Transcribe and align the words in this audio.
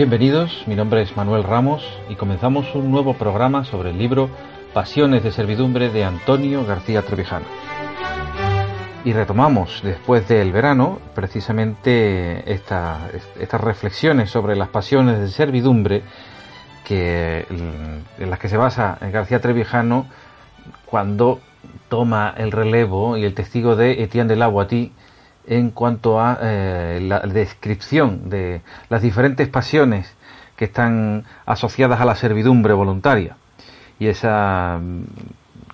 Bienvenidos, 0.00 0.64
mi 0.66 0.76
nombre 0.76 1.02
es 1.02 1.14
Manuel 1.14 1.42
Ramos 1.42 1.86
y 2.08 2.14
comenzamos 2.14 2.74
un 2.74 2.90
nuevo 2.90 3.12
programa 3.12 3.66
sobre 3.66 3.90
el 3.90 3.98
libro 3.98 4.30
Pasiones 4.72 5.22
de 5.22 5.30
Servidumbre 5.30 5.90
de 5.90 6.04
Antonio 6.04 6.64
García 6.64 7.02
Trevijano. 7.02 7.44
Y 9.04 9.12
retomamos 9.12 9.82
después 9.84 10.26
del 10.26 10.52
verano 10.52 11.00
precisamente 11.14 12.50
estas 12.50 13.60
reflexiones 13.60 14.30
sobre 14.30 14.56
las 14.56 14.70
pasiones 14.70 15.18
de 15.18 15.28
servidumbre 15.28 16.02
que, 16.82 17.44
en 17.50 18.30
las 18.30 18.38
que 18.38 18.48
se 18.48 18.56
basa 18.56 18.96
García 19.12 19.42
Trevijano 19.42 20.06
cuando 20.86 21.40
toma 21.90 22.32
el 22.38 22.52
relevo 22.52 23.18
y 23.18 23.24
el 23.24 23.34
testigo 23.34 23.76
de 23.76 24.02
Etienne 24.02 24.30
de 24.30 24.36
la 24.36 24.48
Boitie 24.48 24.92
en 25.50 25.72
cuanto 25.72 26.20
a 26.20 26.38
eh, 26.40 27.00
la 27.02 27.18
descripción 27.20 28.30
de 28.30 28.62
las 28.88 29.02
diferentes 29.02 29.48
pasiones 29.48 30.14
que 30.54 30.66
están 30.66 31.24
asociadas 31.44 32.00
a 32.00 32.04
la 32.04 32.14
servidumbre 32.14 32.72
voluntaria 32.72 33.36
y 33.98 34.06
esa 34.06 34.78
mm, 34.80 35.02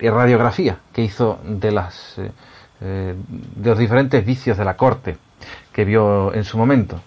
radiografía 0.01 0.79
que 0.95 1.03
hizo 1.03 1.39
de 1.45 1.73
las 1.73 2.17
eh, 2.17 2.33
eh, 2.81 3.15
de 3.29 3.71
los 3.71 3.79
diferentes 3.79 4.25
vicios 4.25 4.57
de 4.57 4.65
la 4.65 4.79
corte 4.79 5.19
que 5.75 5.85
vio 5.85 6.33
en 6.33 6.45
su 6.45 6.57
momento. 6.57 7.03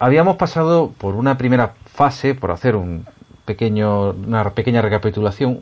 Habíamos 0.00 0.36
pasado 0.36 0.92
por 0.96 1.14
una 1.14 1.36
primera 1.36 1.74
fase, 1.84 2.34
por 2.34 2.52
hacer 2.52 2.74
un 2.74 3.06
pequeño, 3.44 4.10
una 4.12 4.48
pequeña 4.50 4.80
recapitulación, 4.80 5.60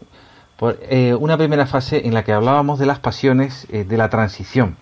por 0.56 0.78
una 1.19 1.37
primera 1.37 1.67
fase 1.67 2.06
en 2.06 2.15
la 2.15 2.23
que 2.23 2.33
hablábamos 2.33 2.78
de 2.78 2.87
las 2.87 3.01
pasiones 3.01 3.67
de 3.69 3.97
la 3.97 4.09
transición 4.11 4.77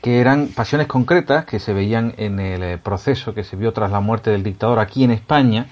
que 0.00 0.20
eran 0.20 0.48
pasiones 0.48 0.86
concretas 0.86 1.44
que 1.44 1.58
se 1.58 1.72
veían 1.72 2.14
en 2.16 2.40
el 2.40 2.62
eh, 2.62 2.78
proceso 2.78 3.34
que 3.34 3.44
se 3.44 3.56
vio 3.56 3.72
tras 3.72 3.90
la 3.90 4.00
muerte 4.00 4.30
del 4.30 4.42
dictador 4.42 4.78
aquí 4.78 5.04
en 5.04 5.10
España 5.10 5.66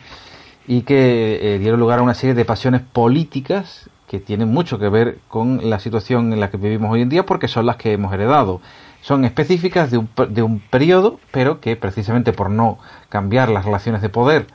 y 0.66 0.82
que 0.82 1.54
eh, 1.54 1.58
dieron 1.58 1.80
lugar 1.80 1.98
a 1.98 2.02
una 2.02 2.14
serie 2.14 2.34
de 2.34 2.44
pasiones 2.44 2.82
políticas 2.82 3.88
que 4.06 4.20
tienen 4.20 4.48
mucho 4.48 4.78
que 4.78 4.88
ver 4.88 5.18
con 5.28 5.68
la 5.68 5.78
situación 5.78 6.32
en 6.32 6.40
la 6.40 6.50
que 6.50 6.56
vivimos 6.56 6.90
hoy 6.90 7.02
en 7.02 7.08
día 7.08 7.24
porque 7.24 7.48
son 7.48 7.66
las 7.66 7.76
que 7.76 7.92
hemos 7.92 8.12
heredado. 8.12 8.60
Son 9.00 9.24
específicas 9.24 9.90
de 9.90 9.98
un, 9.98 10.08
de 10.30 10.42
un 10.42 10.60
periodo, 10.60 11.20
pero 11.30 11.60
que 11.60 11.76
precisamente 11.76 12.32
por 12.32 12.50
no 12.50 12.78
cambiar 13.08 13.48
las 13.48 13.64
relaciones 13.64 14.02
de 14.02 14.08
poder 14.08 14.46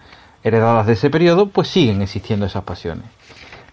heredadas 0.43 0.85
de 0.85 0.93
ese 0.93 1.09
periodo, 1.09 1.49
pues 1.49 1.67
siguen 1.67 2.01
existiendo 2.01 2.45
esas 2.45 2.63
pasiones. 2.63 3.05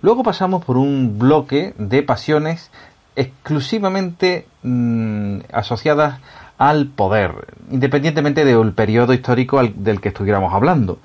Luego 0.03 0.23
pasamos 0.23 0.65
por 0.65 0.77
un 0.77 1.19
bloque 1.19 1.75
de 1.77 2.03
pasiones 2.03 2.71
exclusivamente 3.17 4.47
mm, 4.63 5.41
asociadas 5.53 6.21
al 6.59 6.89
poder, 6.89 7.33
independientemente 7.71 8.45
del 8.45 8.73
periodo 8.73 9.15
histórico 9.15 9.63
del 9.63 10.01
que 10.01 10.09
estuviéramos 10.09 10.53
hablando, 10.53 10.99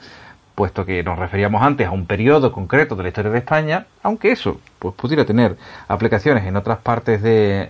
puesto 0.55 0.85
que 0.85 1.03
nos 1.03 1.19
referíamos 1.19 1.61
antes 1.61 1.87
a 1.87 1.91
un 1.91 2.05
periodo 2.05 2.51
concreto 2.51 2.95
de 2.95 3.03
la 3.03 3.09
historia 3.09 3.31
de 3.31 3.37
España, 3.39 3.87
aunque 4.01 4.31
eso 4.31 4.59
pues, 4.79 4.95
pudiera 4.95 5.25
tener 5.25 5.57
aplicaciones 5.87 6.45
en 6.45 6.55
otras 6.55 6.79
partes 6.79 7.21
de, 7.21 7.69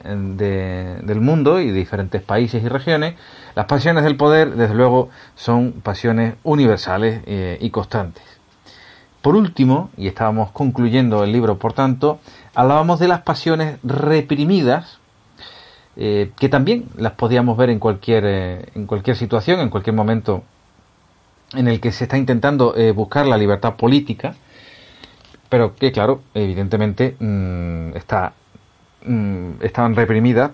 del 1.03 1.21
mundo 1.21 1.59
y 1.59 1.71
diferentes 1.71 2.21
países 2.21 2.63
y 2.63 2.67
regiones, 2.67 3.15
las 3.55 3.65
pasiones 3.65 4.03
del 4.03 4.17
poder, 4.17 4.55
desde 4.55 4.75
luego, 4.75 5.09
son 5.35 5.73
pasiones 5.83 6.35
universales 6.43 7.21
eh, 7.25 7.57
y 7.59 7.69
constantes. 7.71 8.34
Por 9.25 9.35
último, 9.35 9.89
y 9.97 10.05
estábamos 10.05 10.51
concluyendo 10.51 11.23
el 11.23 11.31
libro, 11.31 11.57
por 11.57 11.73
tanto, 11.73 12.19
hablábamos 12.53 12.99
de 12.99 13.07
las 13.07 13.23
pasiones 13.23 13.79
reprimidas, 13.81 14.99
eh, 15.95 16.29
que 16.37 16.47
también 16.47 16.89
las 16.95 17.13
podíamos 17.13 17.57
ver 17.57 17.71
en 17.71 17.79
cualquier, 17.79 18.23
eh, 18.23 18.65
en 18.75 18.85
cualquier 18.85 19.15
situación, 19.15 19.61
en 19.61 19.71
cualquier 19.71 19.95
momento 19.95 20.43
en 21.55 21.67
el 21.67 21.79
que 21.79 21.91
se 21.91 22.03
está 22.03 22.19
intentando 22.19 22.77
eh, 22.77 22.91
buscar 22.91 23.25
la 23.25 23.35
libertad 23.35 23.77
política, 23.77 24.35
pero 25.49 25.73
que, 25.73 25.91
claro, 25.91 26.21
evidentemente 26.35 27.15
mm, 27.19 27.97
está, 27.97 28.33
mm, 29.05 29.53
están 29.61 29.95
reprimidas, 29.95 30.51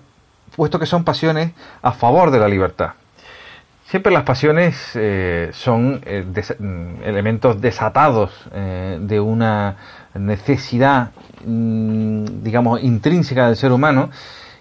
puesto 0.55 0.79
que 0.79 0.85
son 0.85 1.03
pasiones 1.03 1.51
a 1.81 1.91
favor 1.91 2.31
de 2.31 2.39
la 2.39 2.47
libertad. 2.47 2.91
Siempre 3.91 4.13
las 4.13 4.23
pasiones 4.23 4.91
eh, 4.95 5.49
son 5.51 5.99
eh, 6.05 6.23
mm, 6.23 7.03
elementos 7.03 7.59
desatados 7.59 8.31
eh, 8.53 8.97
de 9.01 9.19
una 9.19 9.75
necesidad, 10.13 11.11
mm, 11.45 12.41
digamos, 12.41 12.81
intrínseca 12.81 13.47
del 13.47 13.57
ser 13.57 13.73
humano 13.73 14.09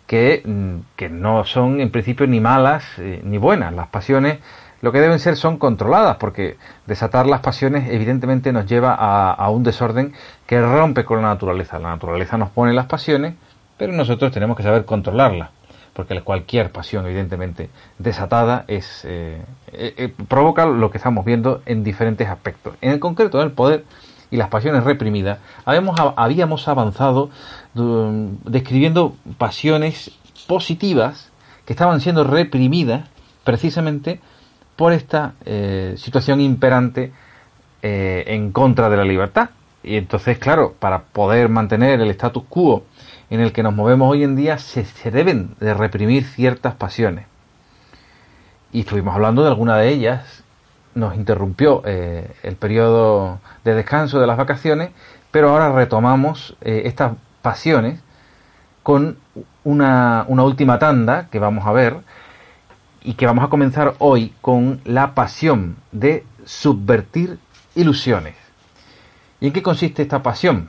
que, 0.09 0.43
mm, 0.45 0.97
que 0.97 1.09
no 1.11 1.45
son 1.45 1.81
en 1.81 1.93
principio 1.93 2.27
ni 2.27 2.41
malas 2.41 2.83
ni 2.99 3.39
buenas. 3.39 3.73
Las 3.73 3.87
pasiones 3.87 4.39
lo 4.81 4.91
que 4.91 4.99
deben 4.99 5.21
ser 5.21 5.37
son 5.37 5.59
controladas, 5.59 6.17
porque 6.17 6.57
desatar 6.89 7.27
las 7.27 7.39
pasiones 7.39 7.89
evidentemente 7.89 8.53
nos 8.53 8.67
lleva 8.67 8.97
a, 8.99 9.31
a 9.33 9.49
un 9.51 9.63
desorden 9.63 10.13
que 10.47 10.61
rompe 10.61 11.05
con 11.05 11.23
la 11.23 11.29
naturaleza. 11.29 11.79
La 11.79 11.91
naturaleza 11.91 12.37
nos 12.37 12.51
pone 12.51 12.73
las 12.73 12.87
pasiones, 12.87 13.35
pero 13.77 13.93
nosotros 13.93 14.33
tenemos 14.33 14.57
que 14.57 14.65
saber 14.65 14.85
controlarlas 14.85 15.51
porque 16.01 16.23
cualquier 16.23 16.73
pasión, 16.73 17.05
evidentemente, 17.05 17.69
desatada 17.99 18.65
es 18.69 19.05
eh, 19.05 19.43
eh, 19.71 19.95
eh, 19.99 20.15
provoca 20.29 20.65
lo 20.65 20.91
que 20.91 20.97
estamos 20.97 21.27
viendo 21.27 21.61
en 21.67 21.85
diferentes 21.85 22.27
aspectos. 22.27 22.75
En 22.81 22.93
el 22.93 23.01
concreto 23.01 23.39
del 23.39 23.53
poder 23.53 23.85
y 24.31 24.39
las 24.39 24.49
pasiones 24.49 24.85
reprimidas, 24.85 25.41
habíamos, 25.67 26.01
habíamos 26.17 26.69
avanzado 26.69 27.29
describiendo 27.75 29.15
pasiones 29.37 30.13
positivas 30.47 31.31
que 31.67 31.75
estaban 31.75 32.01
siendo 32.01 32.25
reprimidas 32.25 33.07
precisamente 33.45 34.21
por 34.77 34.95
esta 34.95 35.35
situación 35.97 36.41
imperante 36.41 37.13
en 37.83 38.53
contra 38.53 38.89
de 38.89 38.97
la 38.97 39.05
libertad. 39.05 39.51
Y 39.83 39.97
entonces, 39.97 40.39
claro, 40.39 40.75
para 40.79 41.03
poder 41.03 41.49
mantener 41.49 42.01
el 42.01 42.11
status 42.11 42.45
quo 42.49 42.85
en 43.31 43.41
el 43.41 43.53
que 43.53 43.63
nos 43.63 43.75
movemos 43.75 44.11
hoy 44.11 44.25
en 44.25 44.35
día 44.35 44.59
se, 44.59 44.85
deben 45.11 45.55
de 45.61 45.73
reprimir 45.73 46.25
ciertas 46.25 46.75
pasiones. 46.75 47.27
Y 48.73 48.81
estuvimos 48.81 49.15
hablando 49.15 49.43
de 49.43 49.49
alguna 49.49 49.77
de 49.77 49.89
ellas, 49.89 50.43
nos 50.95 51.15
interrumpió 51.15 51.83
eh, 51.85 52.35
el 52.43 52.57
periodo 52.57 53.41
de 53.65 53.75
descanso 53.75 54.21
de 54.21 54.27
las 54.27 54.37
vacaciones, 54.37 54.91
pero 55.31 55.51
ahora 55.51 55.73
retomamos 55.73 56.57
eh, 56.61 56.83
estas 56.87 57.13
pasiones 57.41 58.01
con 58.83 59.17
una, 59.63 60.25
una 60.27 60.43
última 60.43 60.81
tanda 60.81 61.29
que 61.31 61.39
vamos 61.39 61.67
a 61.67 61.73
ver 61.73 61.99
y 63.03 63.15
que 63.15 63.27
vamos 63.27 63.45
a 63.45 63.49
comenzar 63.49 63.95
hoy 63.99 64.35
con 64.41 64.81
la 64.85 65.15
pasión 65.15 65.77
de 65.93 66.25
subvertir 66.45 67.39
ilusiones. 67.77 68.35
¿Y 69.41 69.47
en 69.47 69.53
qué 69.53 69.63
consiste 69.63 70.03
esta 70.03 70.23
pasión? 70.23 70.69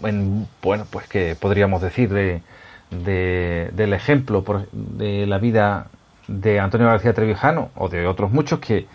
Bueno, 0.00 0.86
pues 0.90 1.08
que 1.08 1.36
podríamos 1.38 1.82
decir 1.82 2.10
de, 2.10 2.42
del 2.90 3.92
ejemplo 3.92 4.44
de 4.72 5.26
la 5.26 5.38
vida 5.38 5.88
de 6.28 6.60
Antonio 6.60 6.86
García 6.86 7.12
Trevijano 7.12 7.70
o 7.76 7.88
de 7.88 8.06
otros 8.06 8.30
muchos 8.30 8.60
que, 8.60 8.86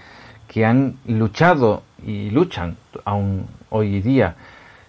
que 0.47 0.65
han 0.65 0.97
luchado 1.05 1.83
y 2.05 2.29
luchan 2.31 2.77
aún 3.05 3.47
hoy 3.69 4.01
día 4.01 4.35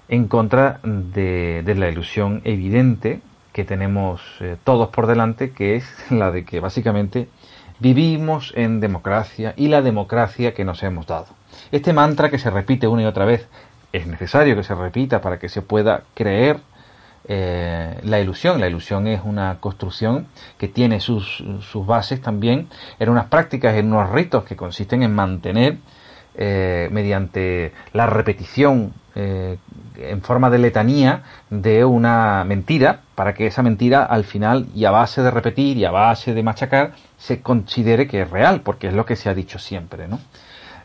en 0.09 0.27
contra 0.27 0.81
de, 0.83 1.63
la 1.77 1.89
ilusión 1.89 2.41
evidente 2.45 3.21
que 3.53 3.65
tenemos 3.65 4.21
eh, 4.41 4.57
todos 4.65 4.89
por 4.89 5.07
delante, 5.07 5.53
que 5.53 5.77
es 5.77 5.85
la 6.11 6.31
de 6.31 6.45
que 6.45 6.61
básicamente 6.61 7.29
vivimos 7.79 8.53
en 8.57 8.81
democracia 8.81 9.55
y 9.57 9.69
la 9.69 9.83
democracia 9.83 10.53
que 10.53 10.65
nos 10.65 10.83
hemos 10.83 11.07
dado. 11.07 11.29
Este 11.73 11.93
mantra 11.93 12.31
que 12.31 12.39
se 12.39 12.51
repite 12.51 12.87
una 12.89 13.03
y 13.03 13.07
otra 13.07 13.25
vez 13.25 13.49
es 13.93 14.07
necesario 14.07 14.57
que 14.57 14.63
se 14.63 14.75
repita 14.75 15.21
para 15.21 15.39
que 15.39 15.49
se 15.49 15.63
pueda 15.63 16.03
creer 16.15 16.59
eh, 17.29 18.01
la 18.03 18.21
ilusión. 18.21 18.61
La 18.61 18.69
ilusión 18.69 19.07
es 19.07 19.21
una 19.25 19.59
construcción 19.61 20.27
que 20.59 20.69
tiene 20.69 21.01
sus, 21.01 21.45
sus, 21.61 21.87
bases 21.87 22.21
también 22.21 22.69
en 22.99 23.09
unas 23.09 23.27
prácticas, 23.27 23.77
en 23.77 23.93
unos 23.93 24.11
ritos 24.11 24.45
que 24.45 24.57
consisten 24.57 25.03
en 25.03 25.15
mantener 25.15 25.79
eh, 26.35 26.89
mediante 26.91 27.73
la 27.93 28.07
repetición 28.07 28.95
eh, 29.15 29.59
en 29.97 30.23
forma 30.23 30.49
de 30.49 30.59
letanía 30.59 31.25
de 31.51 31.85
una 31.85 32.45
mentira 32.45 33.01
para 33.15 33.35
que 33.35 33.47
esa 33.47 33.63
mentira 33.63 34.05
al 34.05 34.25
final 34.25 34.69
y 34.75 34.85
a 34.85 34.91
base 34.91 35.23
de 35.23 35.31
repetir 35.31 35.77
y 35.77 35.85
a 35.85 35.91
base 35.91 36.33
de 36.33 36.43
machacar 36.43 36.93
se 37.19 37.43
considere 37.43 38.07
que 38.07 38.23
es 38.23 38.31
real, 38.31 38.63
porque 38.63 38.89
es 38.89 38.95
lo 38.95 39.05
que 39.05 39.17
se 39.17 39.29
ha 39.29 39.35
dicho 39.35 39.59
siempre. 39.59 40.09
¿no? 40.09 40.21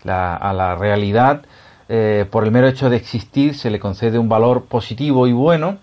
a 0.07 0.53
la 0.53 0.75
realidad, 0.75 1.45
eh, 1.87 2.25
por 2.29 2.43
el 2.43 2.51
mero 2.51 2.67
hecho 2.67 2.89
de 2.89 2.97
existir, 2.97 3.55
se 3.55 3.69
le 3.69 3.79
concede 3.79 4.17
un 4.17 4.29
valor 4.29 4.65
positivo 4.65 5.27
y 5.27 5.33
bueno 5.33 5.77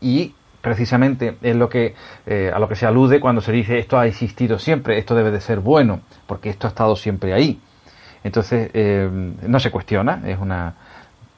y 0.00 0.34
precisamente 0.60 1.36
es 1.42 1.56
lo 1.56 1.68
que 1.68 1.94
eh, 2.26 2.50
a 2.52 2.58
lo 2.58 2.68
que 2.68 2.74
se 2.74 2.86
alude 2.86 3.20
cuando 3.20 3.40
se 3.40 3.52
dice 3.52 3.78
esto 3.78 3.98
ha 3.98 4.06
existido 4.06 4.58
siempre, 4.58 4.98
esto 4.98 5.14
debe 5.14 5.30
de 5.30 5.40
ser 5.40 5.60
bueno, 5.60 6.00
porque 6.26 6.50
esto 6.50 6.66
ha 6.66 6.70
estado 6.70 6.96
siempre 6.96 7.32
ahí. 7.32 7.60
Entonces 8.24 8.70
eh, 8.74 9.08
no 9.46 9.60
se 9.60 9.70
cuestiona, 9.70 10.22
es 10.26 10.38
una 10.38 10.74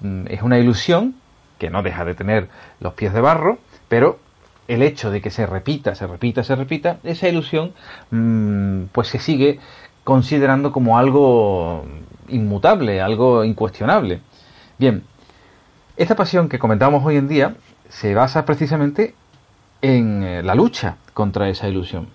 mm, 0.01 0.27
es 0.29 0.43
una 0.43 0.59
ilusión 0.59 1.15
que 1.59 1.71
no 1.71 1.83
deja 1.83 2.05
de 2.05 2.15
tener 2.15 2.49
los 2.81 2.95
pies 2.95 3.13
de 3.13 3.21
barro, 3.21 3.59
pero 3.89 4.19
el 4.67 4.83
hecho 4.83 5.11
de 5.11 5.21
que 5.21 5.31
se 5.31 5.47
repita, 5.47 5.95
se 5.95 6.07
repita, 6.07 6.43
se 6.43 6.57
repita, 6.57 6.99
esa 7.05 7.29
ilusión 7.29 7.75
mm, 8.11 8.85
pues 8.93 9.09
se 9.09 9.19
sigue 9.19 9.59
considerando 10.05 10.73
como 10.73 10.99
algo 10.99 11.85
inmutable, 12.29 13.01
algo 13.01 13.45
incuestionable. 13.45 14.21
Bien, 14.79 15.05
esta 15.97 16.15
pasión 16.15 16.49
que 16.49 16.59
comentamos 16.59 17.05
hoy 17.05 17.17
en 17.17 17.29
día 17.29 17.57
se 17.89 18.15
basa 18.15 18.45
precisamente 18.45 19.15
en 19.83 20.23
eh, 20.23 20.43
la 20.43 20.55
lucha 20.55 20.97
contra 21.15 21.49
esa 21.49 21.69
ilusión. 21.69 22.09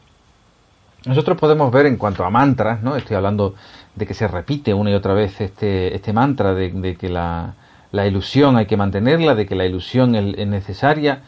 Nosotros 1.05 1.37
podemos 1.37 1.71
ver 1.71 1.85
en 1.85 1.97
cuanto 1.97 2.23
a 2.23 2.29
mantras, 2.29 2.81
¿no? 2.81 2.95
Estoy 2.95 3.17
hablando 3.17 3.55
de 3.95 4.07
que 4.07 4.13
se 4.13 4.27
repite 4.27 4.73
una 4.73 4.91
y 4.91 4.93
otra 4.93 5.13
vez 5.13 5.41
este, 5.41 5.93
este 5.93 6.13
mantra 6.13 6.53
de, 6.53 6.95
que 6.95 7.09
la, 7.09 7.55
ilusión 7.91 8.55
hay 8.55 8.65
que 8.65 8.77
mantenerla, 8.77 9.35
de 9.35 9.45
que 9.45 9.55
la 9.55 9.65
ilusión 9.65 10.15
es, 10.15 10.47
necesaria, 10.47 11.23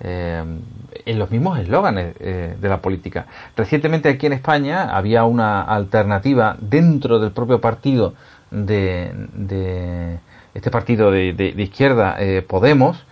eh, 0.00 0.44
en 1.04 1.18
los 1.18 1.30
mismos 1.30 1.58
eslóganes 1.58 2.14
eh, 2.20 2.56
de 2.60 2.68
la 2.68 2.80
política. 2.80 3.26
Recientemente 3.56 4.08
aquí 4.08 4.26
en 4.26 4.32
España 4.32 4.96
había 4.96 5.24
una 5.24 5.62
alternativa 5.62 6.56
dentro 6.60 7.18
del 7.18 7.32
propio 7.32 7.60
partido 7.60 8.14
de, 8.50 10.18
este 10.54 10.70
partido 10.70 11.10
de, 11.10 11.54
izquierda, 11.56 12.16
Podemos, 12.46 13.04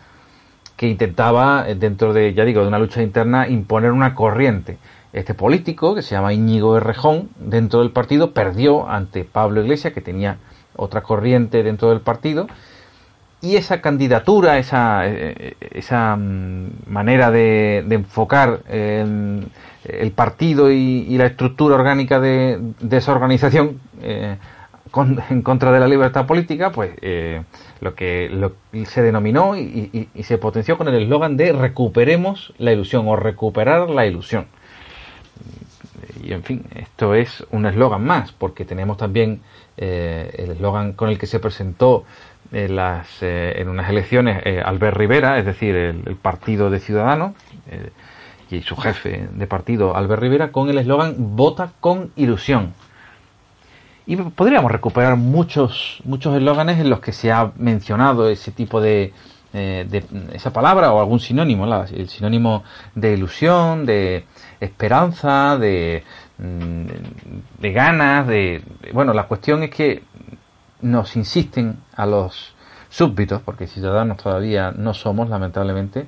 que 0.77 0.89
intentaba, 0.89 1.69
eh, 1.69 1.75
dentro 1.75 2.13
de, 2.13 2.35
ya 2.35 2.45
digo, 2.45 2.61
de 2.61 2.69
una 2.69 2.79
lucha 2.79 3.03
interna, 3.03 3.49
imponer 3.49 3.93
una 3.93 4.15
corriente. 4.15 4.79
Este 5.13 5.35
político, 5.35 5.95
que 5.95 6.03
se 6.03 6.15
llama 6.15 6.35
Íñigo 6.35 6.77
Errejón, 6.77 7.31
dentro 7.39 7.81
del 7.81 7.91
partido, 7.91 8.33
perdió 8.33 8.89
ante 8.89 9.25
Pablo 9.25 9.63
Iglesias, 9.63 9.95
que 9.95 10.03
tenía 10.03 10.37
otra 10.77 11.03
corriente 11.03 11.63
dentro 11.63 11.89
del 11.89 12.01
partido, 12.01 12.47
y 13.47 13.55
esa 13.57 13.81
candidatura, 13.81 14.59
esa, 14.59 15.07
eh, 15.07 15.55
esa 15.71 16.17
mm, 16.17 16.71
manera 16.89 17.31
de, 17.31 17.85
enfocar 17.91 18.63
el 18.69 20.11
partido 20.17 20.73
y, 20.73 21.17
la 21.17 21.27
estructura 21.27 21.77
orgánica 21.77 22.19
de, 22.19 22.61
esa 22.91 23.13
organización 23.13 23.81
eh, 24.03 24.37
en 25.31 25.43
contra 25.43 25.71
de 25.71 25.79
la 25.79 25.87
libertad 25.87 26.27
política, 26.27 26.73
pues 26.73 26.91
eh, 27.03 27.45
lo 27.81 27.95
que 27.95 28.51
se 28.87 29.03
denominó 29.03 29.57
y, 29.57 30.09
se 30.23 30.39
potenció 30.39 30.77
con 30.77 30.89
el 30.89 31.03
eslogan 31.03 31.37
de 31.37 31.53
recuperemos 31.53 32.53
la 32.59 32.73
ilusión 32.73 33.07
o 33.07 33.15
recuperar 33.15 33.89
la 33.91 34.07
ilusión. 34.07 34.47
Y 36.21 36.33
en 36.33 36.43
fin, 36.43 36.65
esto 36.75 37.15
es 37.15 37.47
un 37.53 37.67
eslogan 37.67 38.05
más, 38.05 38.33
porque 38.33 38.65
tenemos 38.65 38.97
también 38.97 39.41
el 39.77 40.51
eslogan 40.51 40.95
con 40.95 41.11
el 41.11 41.19
que 41.19 41.27
se 41.27 41.39
presentó 41.39 42.05
en, 42.53 42.77
las, 42.77 43.23
eh, 43.23 43.55
en 43.57 43.69
unas 43.69 43.89
elecciones 43.91 44.43
Albert 44.65 44.97
Rivera, 44.97 45.39
es 45.39 45.47
decir, 45.47 45.75
el, 45.75 46.17
partido 46.17 46.71
de 46.71 46.81
Ciudadanos, 46.81 47.33
y 48.51 48.63
su 48.63 48.77
jefe 48.77 49.29
de 49.33 49.47
partido, 49.47 49.97
Albert 49.97 50.23
Rivera, 50.23 50.53
con 50.53 50.69
el 50.69 50.79
eslogan 50.79 51.15
Vota 51.37 51.73
con 51.81 52.13
ilusión 52.17 52.75
y 54.07 54.17
podríamos 54.17 54.71
recuperar 54.71 55.17
muchos 55.17 56.01
muchos 56.05 56.37
eslóganes 56.37 56.79
en 56.79 56.89
los 56.89 57.01
que 57.01 57.13
se 57.13 57.33
ha 57.33 57.51
mencionado 57.57 58.29
ese 58.29 58.53
tipo 58.53 58.81
de, 58.81 59.13
eh, 59.53 59.85
de 59.89 60.05
esa 60.33 60.53
palabra 60.53 60.93
o 60.93 61.01
algún 61.01 61.19
sinónimo, 61.19 61.67
el 61.67 62.09
sinónimo 62.09 62.63
de 62.95 63.15
ilusión, 63.15 63.85
de 63.85 64.25
esperanza, 64.61 65.59
de, 65.59 66.05
mm, 66.39 67.61
de 67.61 67.73
ganas, 67.73 68.27
de... 68.29 68.63
Bueno, 68.93 69.13
la 69.13 69.25
cuestión 69.25 69.65
es 69.65 69.71
que 69.71 70.03
nos 70.81 71.17
insisten 71.17 71.79
a 71.95 72.07
los 72.07 72.55
súbditos, 72.89 73.43
porque 73.43 73.67
ciudadanos 73.67 74.19
todavía 74.19 74.73
no 74.73 74.95
somos, 74.95 75.29
lamentablemente, 75.29 76.07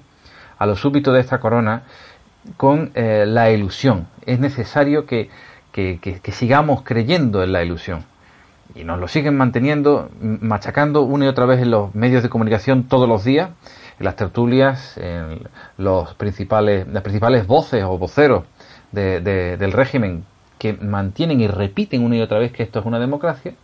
a 0.59 0.67
los 0.67 0.81
súbditos 0.81 1.15
de 1.15 1.21
esta 1.21 1.41
corona 1.41 1.83
con 2.57 2.93
eh, 2.95 3.25
la 3.27 3.51
ilusión. 3.51 4.09
Es 4.25 4.41
necesario 4.41 5.07
que 5.07 5.31
que, 5.73 6.33
sigamos 6.33 6.83
creyendo 6.83 7.43
en 7.43 7.53
la 7.53 7.63
ilusión. 7.63 8.05
Y 8.75 8.85
nos 8.85 8.99
lo 8.99 9.09
siguen 9.09 9.37
manteniendo, 9.37 10.11
machacando 10.21 11.03
una 11.03 11.27
y 11.27 11.29
otra 11.29 11.47
vez 11.47 11.61
en 11.61 11.71
los 11.71 11.95
medios 11.95 12.23
de 12.23 12.29
comunicación 12.29 12.85
todos 12.85 13.09
los 13.09 13.25
días, 13.25 13.51
en 13.99 14.05
las 14.05 14.17
tertulias, 14.17 14.97
en 14.99 15.49
los 15.77 16.15
principales, 16.15 16.87
las 16.89 17.03
principales 17.03 17.47
voces 17.47 17.83
o 17.85 17.99
voceros 17.99 18.45
del 18.93 19.73
régimen 19.73 20.25
que 20.59 20.73
mantienen 20.73 21.41
y 21.41 21.47
repiten 21.47 22.05
una 22.05 22.17
y 22.17 22.21
otra 22.21 22.39
vez 22.39 22.53
que 22.53 22.63
esto 22.63 22.81
es 22.81 22.87
una 22.87 22.99
democracia, 22.99 23.55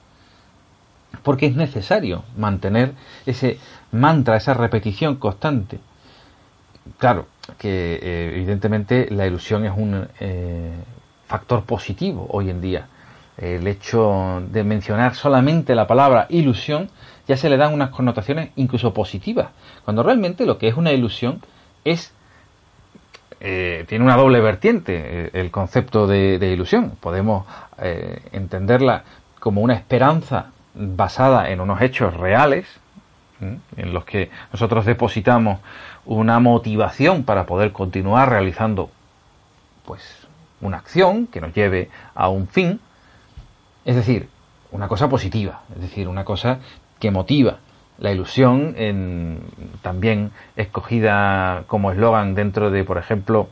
porque 1.23 1.47
es 1.47 1.57
necesario 1.57 2.25
mantener 2.37 2.93
ese 3.27 3.59
mantra, 3.93 4.37
esa 4.37 4.55
repetición 4.55 5.17
constante. 5.17 5.79
Claro, 6.99 7.27
que 7.59 7.99
eh, 8.03 8.33
evidentemente 8.35 9.09
la 9.11 9.27
ilusión 9.27 9.65
es 9.65 9.73
un, 9.77 10.09
eh, 10.21 10.73
factor 11.27 11.65
positivo 11.65 12.27
hoy 12.31 12.51
en 12.51 12.61
día. 12.61 12.89
El 13.37 13.67
hecho 13.67 14.43
de 14.51 14.63
mencionar 14.63 15.15
solamente 15.15 15.75
la 15.75 15.87
palabra 15.87 16.27
ilusión 16.29 16.91
ya 17.27 17.37
se 17.37 17.49
le 17.49 17.57
dan 17.57 17.73
unas 17.73 17.91
connotaciones 17.91 18.51
incluso 18.57 18.93
positivas, 18.93 19.49
cuando 19.85 20.03
realmente 20.03 20.47
lo 20.47 20.59
que 20.59 20.69
es 20.69 20.77
una 20.77 20.93
ilusión 20.93 21.41
es 21.85 22.13
eh, 23.41 23.85
tiene 23.89 24.05
una 24.05 24.17
doble 24.17 24.41
vertiente 24.41 25.31
el 25.39 25.51
concepto 25.51 26.07
de, 26.07 26.37
ilusión. 26.53 26.93
Podemos 27.01 27.45
entenderla 28.33 29.05
como 29.41 29.61
una 29.61 29.75
esperanza 29.75 30.53
basada 30.75 31.51
en 31.51 31.61
unos 31.61 31.81
hechos 31.81 32.15
reales, 32.15 32.67
en 33.41 33.93
los 33.93 34.05
que 34.05 34.31
nosotros 34.53 34.87
depositamos 34.87 35.61
una 36.07 36.41
motivación 36.41 37.25
para 37.25 37.47
poder 37.47 37.73
continuar 37.73 38.31
realizando 38.31 38.91
pues 39.85 40.27
una 40.61 40.79
acción 40.79 41.27
que 41.27 41.41
nos 41.41 41.53
lleve 41.53 41.91
a 42.15 42.29
un 42.29 42.49
fin, 42.49 42.81
es 43.85 43.97
decir, 43.97 44.29
una 44.71 44.89
cosa 44.89 45.09
positiva, 45.09 45.63
es 45.75 45.83
decir, 45.83 46.09
una 46.09 46.25
cosa 46.25 46.59
que 46.99 47.11
motiva. 47.11 47.59
La 47.99 48.11
ilusión, 48.11 48.75
en, 48.77 49.41
también 49.83 50.33
escogida 50.57 51.65
como 51.67 51.93
eslogan 51.93 52.35
dentro 52.35 52.71
de, 52.71 52.83
por 52.83 52.99
ejemplo, 52.99 53.49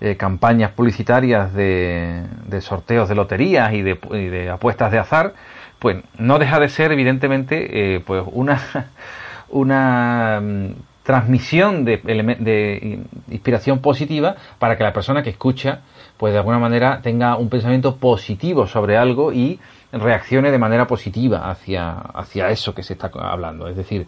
eh, 0.00 0.16
campañas 0.16 0.70
publicitarias 0.70 1.52
de, 1.52 2.24
sorteos 2.60 3.08
de 3.08 3.14
loterías 3.14 3.72
y 3.72 3.82
de, 3.82 4.50
apuestas 4.50 4.92
de 4.92 4.98
azar, 4.98 5.34
pues 5.80 5.96
no 6.18 6.38
deja 6.38 6.60
de 6.60 6.68
ser, 6.68 6.92
evidentemente, 6.92 7.96
eh, 7.96 8.00
pues 8.00 8.22
una, 8.30 8.60
una 9.48 10.40
mm, 10.40 10.66
transmisión 11.02 11.84
de, 11.84 11.96
de 11.96 13.00
inspiración 13.30 13.80
positiva 13.80 14.36
para 14.60 14.76
que 14.76 14.84
la 14.84 14.92
persona 14.92 15.24
que 15.24 15.30
escucha 15.30 15.80
pues 16.20 16.34
de 16.34 16.38
alguna 16.38 16.58
manera 16.58 17.00
tenga 17.00 17.36
un 17.36 17.48
pensamiento 17.48 17.96
positivo 17.96 18.66
sobre 18.66 18.98
algo 18.98 19.32
y 19.32 19.58
reaccione 19.90 20.50
de 20.50 20.58
manera 20.58 20.86
positiva 20.86 21.50
hacia, 21.50 21.92
hacia 21.92 22.50
eso 22.50 22.74
que 22.74 22.82
se 22.82 22.92
está 22.92 23.10
hablando. 23.14 23.68
Es 23.68 23.76
decir, 23.76 24.06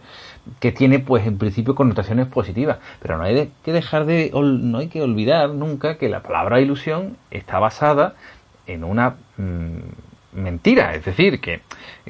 que 0.60 0.72
tiene 0.72 0.98
pues 0.98 1.26
en 1.26 1.38
principio 1.38 1.74
connotaciones 1.74 2.26
positivas. 2.26 2.80
Pero 3.00 3.16
no 3.16 3.24
hay 3.24 3.50
que 3.64 3.72
dejar 3.72 4.04
de, 4.04 4.30
no 4.34 4.76
hay 4.78 4.88
que 4.88 5.00
olvidar 5.00 5.48
nunca 5.50 5.96
que 5.96 6.10
la 6.10 6.22
palabra 6.22 6.60
ilusión 6.60 7.16
está 7.30 7.58
basada 7.58 8.14
en 8.66 8.84
una 8.84 9.16
mm, 9.38 9.78
mentira. 10.32 10.94
Es 10.94 11.04
decir, 11.04 11.40
que, 11.40 11.62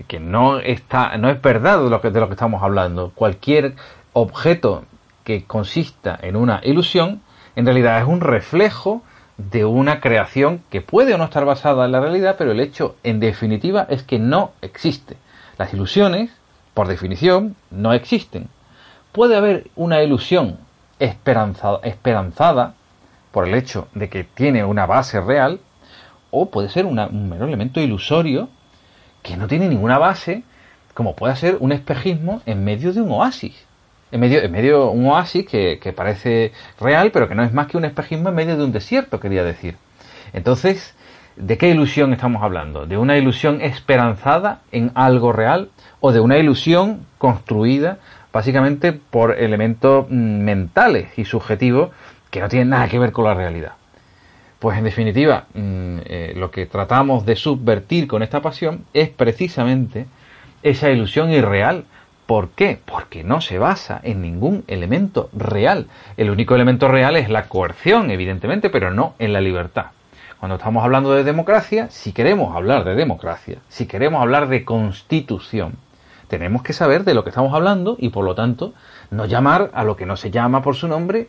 que 0.07 0.21
no 0.21 0.59
está, 0.59 1.17
no 1.19 1.31
es 1.31 1.41
verdad 1.41 1.83
de 1.83 1.91
lo 1.91 2.01
que, 2.01 2.11
de 2.11 2.21
lo 2.21 2.29
que 2.29 2.35
estamos 2.35 2.63
hablando. 2.63 3.13
Cualquier 3.15 3.75
objeto 4.13 4.85
que 5.25 5.45
consista 5.45 6.19
en 6.21 6.37
una 6.37 6.61
ilusión, 6.65 7.23
en 7.57 7.67
realidad 7.67 8.01
es 8.01 8.07
un 8.07 8.21
reflejo 8.21 9.03
de 9.37 9.65
una 9.65 10.01
creación 10.01 10.63
que 10.71 10.81
puede 10.81 11.15
o 11.15 11.19
no 11.19 11.25
estar 11.25 11.45
basada 11.45 11.85
en 11.85 11.93
la 11.93 12.01
realidad, 12.01 12.37
pero 12.39 12.53
el 12.53 12.61
hecho, 12.61 12.97
en 13.03 13.21
definitiva, 13.21 13.87
es 13.89 14.03
que 14.03 14.19
no 14.19 14.53
existe. 14.61 15.17
Las 15.59 15.73
ilusiones, 15.73 16.31
por 16.75 16.89
definición, 16.89 17.57
no 17.71 17.93
existen. 17.93 18.49
Puede 19.13 19.37
haber 19.37 19.69
una 19.77 20.03
ilusión 20.03 20.59
esperanzada, 20.99 21.81
esperanzada 21.83 22.75
por 23.31 23.49
el 23.49 23.55
hecho 23.55 23.89
de 23.95 24.09
que 24.09 24.25
tiene 24.25 24.65
una 24.65 24.87
base 24.87 25.21
real, 25.21 25.61
o 26.33 26.51
puede 26.51 26.71
ser 26.71 26.87
un 26.87 27.29
mero 27.29 27.47
elemento 27.47 27.81
ilusorio 27.81 28.49
que 29.23 29.37
no 29.37 29.47
tiene 29.47 29.69
ninguna 29.69 29.99
base, 29.99 30.43
como 30.95 31.15
puede 31.15 31.37
ser 31.37 31.59
un 31.61 31.73
espejismo 31.73 32.43
en 32.47 32.65
medio 32.65 32.93
de 32.93 33.01
un 33.01 33.13
oasis. 33.13 33.55
en 34.11 34.21
medio, 34.21 34.43
en 34.43 34.51
medio 34.51 34.91
un 34.91 35.07
oasis 35.07 35.47
que, 35.47 35.95
parece 35.97 36.53
real, 36.81 37.13
pero 37.13 37.29
que 37.29 37.35
no 37.35 37.45
es 37.45 37.53
más 37.53 37.67
que 37.67 37.77
un 37.77 37.85
espejismo 37.85 38.31
en 38.31 38.35
medio 38.35 38.57
de 38.57 38.65
un 38.65 38.73
desierto, 38.73 39.21
quería 39.21 39.45
decir. 39.45 39.77
Entonces, 40.33 40.95
¿de 41.37 41.57
qué 41.59 41.69
ilusión 41.69 42.13
estamos 42.13 42.43
hablando? 42.43 42.87
¿De 42.87 42.97
una 42.97 43.17
ilusión 43.17 43.61
esperanzada 43.61 44.61
en 44.73 44.91
algo 44.95 45.33
real 45.33 45.71
o 46.01 46.13
de 46.13 46.21
una 46.21 46.39
ilusión 46.39 47.07
construida 47.19 47.99
básicamente 48.33 48.93
por 48.93 49.39
elementos 49.39 50.07
mm, 50.09 50.41
mentales 50.41 51.19
y 51.19 51.27
subjetivos 51.27 51.91
que 52.31 52.41
no 52.41 52.49
tienen 52.49 52.71
nada 52.71 52.89
que 52.89 52.99
ver 52.99 53.13
con 53.13 53.25
la 53.27 53.35
realidad? 53.35 53.73
Pues 54.63 54.79
en 54.79 54.85
definitiva, 54.85 55.47
mm, 55.55 55.99
eh, 56.05 56.33
lo 56.37 56.53
que 56.53 56.67
tratamos 56.67 57.27
de 57.27 57.35
subvertir 57.35 58.07
con 58.07 58.23
esta 58.23 58.41
pasión 58.43 58.85
es 58.95 59.09
precisamente 59.09 60.07
esa 60.63 60.89
ilusión 60.89 61.33
irreal. 61.33 61.85
¿Por 62.27 62.51
qué? 62.51 62.79
Porque 62.85 63.25
no 63.25 63.41
se 63.41 63.59
basa 63.59 64.01
en 64.05 64.23
ningún 64.23 64.63
elemento 64.69 65.31
real. 65.33 65.89
El 66.17 66.31
único 66.31 66.55
elemento 66.55 66.87
real 66.87 67.17
es 67.17 67.29
la 67.29 67.49
coerción, 67.49 68.13
evidentemente, 68.13 68.71
pero 68.71 68.93
no 68.93 69.17
en 69.19 69.33
la 69.33 69.41
libertad. 69.41 69.87
Cuando 70.39 70.55
estamos 70.55 70.85
hablando 70.85 71.13
de 71.13 71.25
democracia, 71.25 71.91
si 71.91 72.13
queremos 72.13 72.55
hablar 72.55 72.85
de 72.85 72.95
democracia, 72.95 73.59
si 73.69 73.87
queremos 73.87 74.23
hablar 74.23 74.47
de 74.47 74.65
constitución, 74.65 75.75
tenemos 76.29 76.63
que 76.63 76.73
saber 76.73 77.03
de 77.03 77.15
lo 77.15 77.25
que 77.25 77.31
estamos 77.31 77.53
hablando 77.53 77.97
y 77.99 78.11
por 78.11 78.25
lo 78.25 78.37
tanto 78.37 78.75
no 79.11 79.27
llamar 79.27 79.73
a 79.75 79.83
lo 79.83 79.97
que 79.97 80.07
no 80.07 80.17
se 80.17 80.31
llama 80.31 80.63
por 80.63 80.77
su 80.77 80.87
nombre 80.87 81.29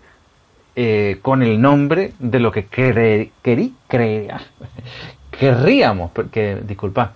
eh, 0.76 1.20
con 1.22 1.44
el 1.44 1.62
nombre 1.62 2.14
de 2.20 2.40
lo 2.40 2.52
que 2.52 2.66
querí, 2.66 3.74
crea, 3.88 4.42
querríamos, 5.32 6.12
que, 6.32 6.58
disculpad, 6.64 7.10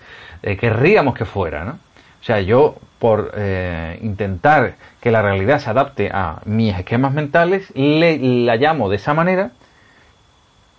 eh, 0.44 0.58
querríamos 0.58 1.16
que 1.16 1.26
fuera, 1.26 1.66
¿no? 1.66 1.80
O 2.22 2.24
sea, 2.24 2.42
yo 2.42 2.76
por 3.00 3.32
eh, 3.36 4.00
intentar 4.02 4.76
que 5.00 5.12
la 5.12 5.22
realidad 5.22 5.60
se 5.60 5.70
adapte 5.70 6.10
a 6.12 6.42
mis 6.46 6.76
esquemas 6.76 7.14
mentales, 7.14 7.72
le, 7.76 8.18
la 8.20 8.56
llamo 8.58 8.90
de 8.90 8.98
esa 8.98 9.14
manera 9.14 9.52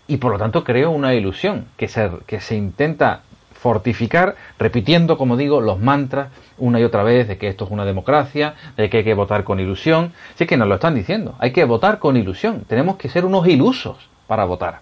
y 0.07 0.17
por 0.17 0.33
lo 0.33 0.39
tanto 0.39 0.65
creo 0.65 0.91
una 0.91 1.15
ilusión 1.15 1.67
que 1.77 1.89
se, 1.89 2.11
que 2.27 2.41
se 2.41 2.57
intenta 2.57 3.23
fortificar 3.59 4.37
repitiendo, 4.59 5.19
como 5.19 5.37
digo, 5.37 5.61
los 5.61 5.81
mantras 5.81 6.29
una 6.59 6.79
y 6.81 6.85
otra 6.85 7.03
vez 7.03 7.27
de 7.27 7.39
que 7.39 7.49
esto 7.49 7.65
es 7.65 7.71
una 7.71 7.85
democracia, 7.85 8.55
de 8.77 8.89
que 8.89 8.99
hay 8.99 9.05
que 9.05 9.15
votar 9.15 9.45
con 9.45 9.59
ilusión. 9.59 10.13
Sí 10.37 10.47
que 10.47 10.57
nos 10.57 10.69
lo 10.69 10.77
están 10.77 10.95
diciendo, 10.95 11.35
hay 11.39 11.53
que 11.53 11.65
votar 11.65 11.99
con 11.99 12.17
ilusión, 12.17 12.65
tenemos 12.69 12.97
que 12.97 13.09
ser 13.09 13.25
unos 13.25 13.47
ilusos 13.49 13.97
para 14.27 14.45
votar. 14.45 14.81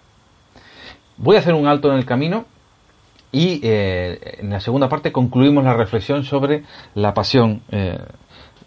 Voy 1.17 1.35
a 1.35 1.39
hacer 1.39 1.55
un 1.55 1.67
alto 1.67 1.91
en 1.91 1.97
el 1.97 2.05
camino 2.05 2.45
y 3.31 3.59
eh, 3.63 4.37
en 4.39 4.51
la 4.51 4.59
segunda 4.59 4.87
parte 4.87 5.11
concluimos 5.11 5.63
la 5.63 5.73
reflexión 5.73 6.23
sobre 6.23 6.63
la 6.93 7.13
pasión 7.15 7.61
eh, 7.71 7.97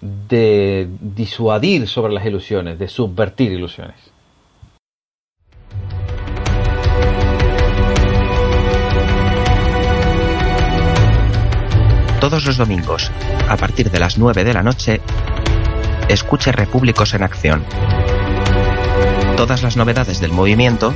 de 0.01 0.89
disuadir 1.01 1.87
sobre 1.87 2.13
las 2.13 2.27
ilusiones, 2.27 2.79
de 2.79 2.89
subvertir 2.89 3.53
ilusiones. 3.53 4.10
Todos 12.21 12.45
los 12.45 12.59
domingos, 12.59 13.11
a 13.49 13.57
partir 13.57 13.91
de 13.91 13.99
las 13.99 14.19
9 14.19 14.45
de 14.45 14.53
la 14.53 14.63
noche, 14.63 15.01
escuche 16.07 16.53
Repúblicos 16.53 17.15
en 17.15 17.23
Acción. 17.23 17.65
Todas 19.39 19.63
las 19.63 19.79
novedades 19.79 20.21
del 20.21 20.31
movimiento, 20.31 20.93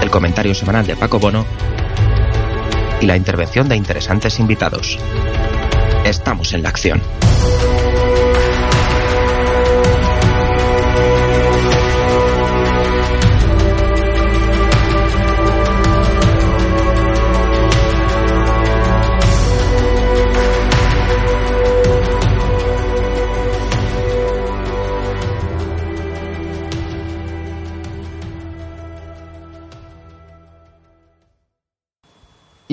el 0.00 0.08
comentario 0.08 0.54
semanal 0.54 0.86
de 0.86 0.94
Paco 0.94 1.18
Bono 1.18 1.44
y 3.00 3.06
la 3.06 3.16
intervención 3.16 3.68
de 3.68 3.74
interesantes 3.74 4.38
invitados. 4.38 5.00
Estamos 6.04 6.52
en 6.52 6.62
la 6.62 6.68
acción. 6.68 7.02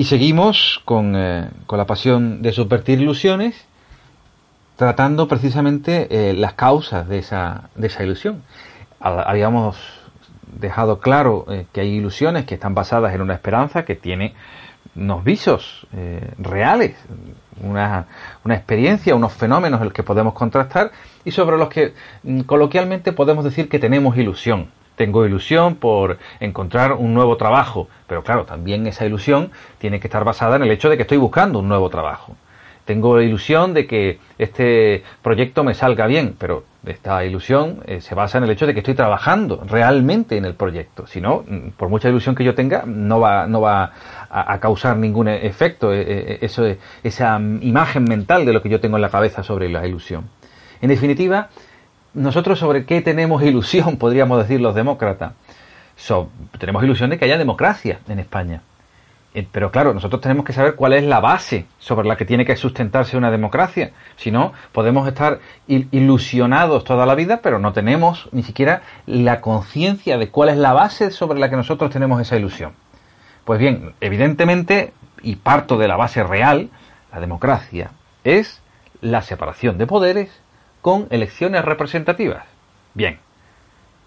Y 0.04 0.06
seguimos 0.06 0.82
con, 0.84 1.16
eh, 1.16 1.48
con, 1.66 1.78
la 1.78 1.86
pasión 1.86 2.42
de 2.42 2.52
subvertir 2.52 3.00
ilusiones, 3.00 3.64
tratando 4.76 5.28
precisamente 5.28 6.08
eh, 6.10 6.34
las 6.34 6.52
causas 6.52 7.08
de 7.08 7.16
esa, 7.16 7.70
de 7.74 7.86
esa 7.86 8.04
ilusión. 8.04 8.42
Habíamos 9.00 9.78
dejado 10.60 11.00
claro 11.00 11.46
eh, 11.48 11.64
que 11.72 11.80
hay 11.80 11.94
ilusiones 11.94 12.44
que 12.44 12.52
están 12.52 12.74
basadas 12.74 13.14
en 13.14 13.22
una 13.22 13.32
esperanza 13.32 13.86
que 13.86 13.94
tiene 13.94 14.34
unos 14.94 15.24
visos 15.24 15.86
reales, 16.36 16.96
una, 17.62 18.04
una, 18.44 18.56
experiencia, 18.56 19.14
unos 19.14 19.32
fenómenos 19.32 19.80
en 19.80 19.84
los 19.84 19.94
que 19.94 20.02
podemos 20.02 20.34
contrastar 20.34 20.92
y 21.24 21.30
sobre 21.30 21.56
los 21.56 21.70
que 21.70 21.94
mm, 22.24 22.40
coloquialmente 22.40 23.12
podemos 23.12 23.42
decir 23.42 23.70
que 23.70 23.78
tenemos 23.78 24.18
ilusión. 24.18 24.68
Tengo 24.96 25.26
ilusión 25.26 25.76
por 25.76 26.18
encontrar 26.40 26.92
un 26.92 27.14
nuevo 27.14 27.36
trabajo, 27.36 27.88
pero 28.06 28.22
claro, 28.22 28.44
también 28.44 28.86
esa 28.86 29.04
ilusión 29.06 29.50
tiene 29.78 30.00
que 30.00 30.06
estar 30.06 30.24
basada 30.24 30.56
en 30.56 30.62
el 30.62 30.70
hecho 30.70 30.88
de 30.88 30.96
que 30.96 31.02
estoy 31.02 31.18
buscando 31.18 31.58
un 31.58 31.68
nuevo 31.68 31.90
trabajo. 31.90 32.36
Tengo 32.84 33.20
ilusión 33.22 33.72
de 33.72 33.86
que 33.86 34.18
este 34.36 35.02
proyecto 35.22 35.64
me 35.64 35.72
salga 35.72 36.06
bien, 36.06 36.36
pero 36.38 36.64
esta 36.84 37.24
ilusión 37.24 37.82
eh, 37.86 38.02
se 38.02 38.14
basa 38.14 38.36
en 38.36 38.44
el 38.44 38.50
hecho 38.50 38.66
de 38.66 38.74
que 38.74 38.80
estoy 38.80 38.94
trabajando 38.94 39.64
realmente 39.66 40.36
en 40.36 40.44
el 40.44 40.54
proyecto. 40.54 41.06
Si 41.06 41.18
no, 41.20 41.44
mm, 41.48 41.70
por 41.78 41.88
mucha 41.88 42.10
ilusión 42.10 42.34
que 42.34 42.44
yo 42.44 42.54
tenga, 42.54 42.84
no 42.86 43.20
va, 43.20 43.46
no 43.46 43.62
va 43.62 43.92
a, 44.28 44.60
causar 44.60 44.98
ningún 44.98 45.28
efecto 45.28 45.94
eh, 45.94 46.04
eh, 46.06 46.38
eso, 46.42 46.64
esa 47.02 47.36
imagen 47.38 48.04
mental 48.04 48.44
de 48.44 48.52
lo 48.52 48.60
que 48.60 48.68
yo 48.68 48.80
tengo 48.80 48.96
en 48.96 49.02
la 49.02 49.10
cabeza 49.10 49.42
sobre 49.42 49.70
la 49.70 49.86
ilusión. 49.86 50.28
En 50.82 50.88
definitiva, 50.90 51.48
nosotros 52.14 52.58
sobre 52.58 52.86
qué 52.86 53.00
tenemos 53.00 53.42
ilusión, 53.42 53.96
podríamos 53.98 54.38
decir 54.38 54.60
los 54.60 54.74
demócratas. 54.74 55.32
tenemos 56.58 56.82
ilusión 56.82 57.10
de 57.10 57.18
que 57.18 57.24
haya 57.24 57.38
democracia 57.38 58.00
en 58.08 58.18
España. 58.18 58.62
Eh, 59.34 59.46
pero 59.50 59.72
claro, 59.72 59.92
nosotros 59.92 60.22
tenemos 60.22 60.44
que 60.44 60.52
saber 60.52 60.76
cuál 60.76 60.92
es 60.92 61.02
la 61.02 61.18
base 61.18 61.66
sobre 61.80 62.06
la 62.06 62.16
que 62.16 62.24
tiene 62.24 62.44
que 62.44 62.54
sustentarse 62.54 63.16
una 63.16 63.32
democracia. 63.32 63.90
Si 64.16 64.30
no, 64.30 64.52
podemos 64.70 65.08
estar 65.08 65.40
ilusionados 65.66 66.84
toda 66.84 67.04
la 67.04 67.16
vida, 67.16 67.40
pero 67.42 67.58
no 67.58 67.72
tenemos 67.72 68.28
ni 68.30 68.44
siquiera 68.44 68.82
la 69.06 69.40
conciencia 69.40 70.18
de 70.18 70.30
cuál 70.30 70.50
es 70.50 70.56
la 70.56 70.72
base 70.72 71.10
sobre 71.10 71.40
la 71.40 71.50
que 71.50 71.56
nosotros 71.56 71.90
tenemos 71.90 72.20
esa 72.20 72.36
ilusión. 72.36 72.74
Pues 73.44 73.58
bien, 73.58 73.94
evidentemente, 74.00 74.92
y 75.20 75.36
parto 75.36 75.78
de 75.78 75.88
la 75.88 75.96
base 75.96 76.22
real, 76.22 76.70
la 77.12 77.18
democracia 77.18 77.90
es 78.22 78.62
la 79.00 79.20
separación 79.22 79.78
de 79.78 79.86
poderes 79.86 80.43
con 80.84 81.06
elecciones 81.08 81.64
representativas. 81.64 82.44
Bien, 82.92 83.18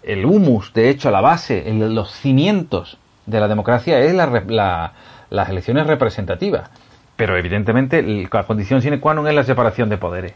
el 0.04 0.24
humus, 0.24 0.72
de 0.74 0.90
hecho, 0.90 1.10
la 1.10 1.20
base, 1.20 1.68
los 1.74 2.12
cimientos 2.12 2.98
de 3.26 3.40
la 3.40 3.48
democracia 3.48 3.98
es 3.98 4.14
las 4.14 5.48
elecciones 5.48 5.88
representativas. 5.88 6.70
Pero 7.16 7.36
evidentemente 7.36 8.00
la 8.00 8.44
condición 8.44 8.80
sine 8.80 9.00
qua 9.00 9.12
non 9.12 9.26
es 9.26 9.34
la 9.34 9.42
separación 9.42 9.88
de 9.90 9.98
poderes. 9.98 10.34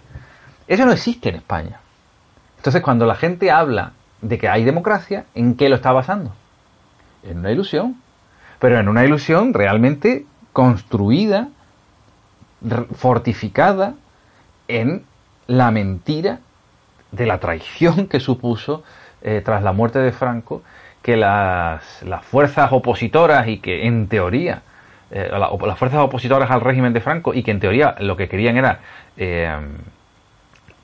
Eso 0.66 0.84
no 0.84 0.90
existe 0.90 1.28
en 1.28 1.36
España. 1.36 1.78
Entonces 2.56 2.82
cuando 2.82 3.06
la 3.06 3.14
gente 3.14 3.52
habla 3.52 3.92
de 4.20 4.36
que 4.36 4.48
hay 4.48 4.64
democracia, 4.64 5.26
¿en 5.36 5.54
qué 5.54 5.68
lo 5.68 5.76
está 5.76 5.92
basando? 5.92 6.34
En 7.22 7.38
una 7.38 7.52
ilusión. 7.52 8.02
Pero 8.58 8.80
en 8.80 8.88
una 8.88 9.04
ilusión 9.04 9.54
realmente 9.54 10.26
construida, 10.52 11.50
fortificada 12.96 13.94
en 14.66 15.06
la 15.46 15.70
mentira 15.70 16.40
de 17.10 17.26
la 17.26 17.38
traición 17.38 18.06
que 18.06 18.20
supuso 18.20 18.82
eh, 19.22 19.42
tras 19.44 19.62
la 19.62 19.72
muerte 19.72 19.98
de 19.98 20.12
Franco 20.12 20.62
que 21.02 21.16
las, 21.16 21.82
fuerzas 22.22 22.72
opositoras 22.72 23.48
y 23.48 23.58
que 23.58 23.86
en 23.86 24.08
teoría 24.08 24.62
eh, 25.10 25.30
las 25.32 25.78
fuerzas 25.78 26.00
opositoras 26.00 26.50
al 26.50 26.60
régimen 26.60 26.92
de 26.92 27.00
Franco 27.00 27.34
y 27.34 27.42
que 27.42 27.50
en 27.50 27.60
teoría 27.60 27.96
lo 27.98 28.16
que 28.16 28.28
querían 28.28 28.56
era 28.56 28.80
eh, 29.16 29.54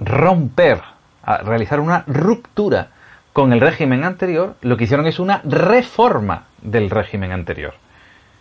romper, 0.00 0.80
realizar 1.44 1.80
una 1.80 2.04
ruptura 2.06 2.88
con 3.32 3.52
el 3.52 3.60
régimen 3.60 4.04
anterior, 4.04 4.56
lo 4.62 4.76
que 4.76 4.84
hicieron 4.84 5.06
es 5.06 5.20
una 5.20 5.40
reforma 5.44 6.44
del 6.60 6.90
régimen 6.90 7.30
anterior. 7.32 7.74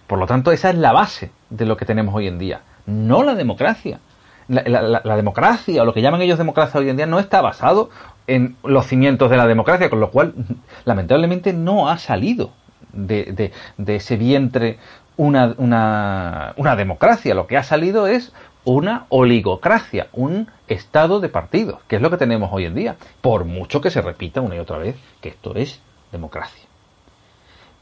Por 0.07 0.17
lo 0.17 0.25
tanto, 0.25 0.51
esa 0.51 0.69
es 0.69 0.75
la 0.75 0.91
base 0.91 1.31
de 1.50 1.65
lo 1.65 1.77
que 1.77 1.86
tenemos 1.86 2.15
hoy 2.15 2.27
en 2.27 2.39
día, 2.39 2.62
no 2.86 3.24
la 3.24 3.36
democracia 3.36 4.00
la, 4.48 5.16
democracia, 5.16 5.82
o 5.82 5.86
lo 5.86 5.94
que 5.94 6.01
llaman 6.01 6.22
ellos 6.22 6.38
democracia 6.38 6.80
hoy 6.80 6.89
en 6.89 6.98
día, 6.98 7.06
no 7.06 7.20
está 7.20 7.42
basado 7.42 7.89
en 8.27 8.56
los 8.63 8.86
cimientos 8.88 9.30
de 9.30 9.38
la 9.38 9.48
democracia, 9.48 9.89
con 9.89 10.00
lo 10.00 10.12
cual, 10.12 10.34
lamentablemente, 10.86 11.54
no 11.54 11.89
ha 11.89 11.98
salido 11.98 12.51
de, 12.94 13.51
ese 13.86 14.18
vientre 14.18 14.80
una, 15.18 15.54
una, 15.58 16.75
democracia. 16.75 17.36
Lo 17.36 17.48
que 17.48 17.58
ha 17.58 17.63
salido 17.63 18.08
es 18.08 18.34
una 18.63 19.06
oligocracia, 19.10 20.08
un 20.13 20.50
estado 20.68 21.20
de 21.20 21.30
partidos, 21.30 21.82
que 21.88 21.98
es 21.98 22.01
lo 22.01 22.10
que 22.10 22.18
tenemos 22.18 22.50
hoy 22.51 22.66
en 22.66 22.75
día, 22.75 22.96
por 23.22 23.46
mucho 23.46 23.82
que 23.82 23.92
se 23.92 24.01
repita 24.01 24.42
una 24.42 24.56
y 24.56 24.60
otra 24.60 24.77
vez 24.77 24.96
que 25.22 25.30
esto 25.30 25.56
es 25.56 25.82
democracia. 26.12 26.66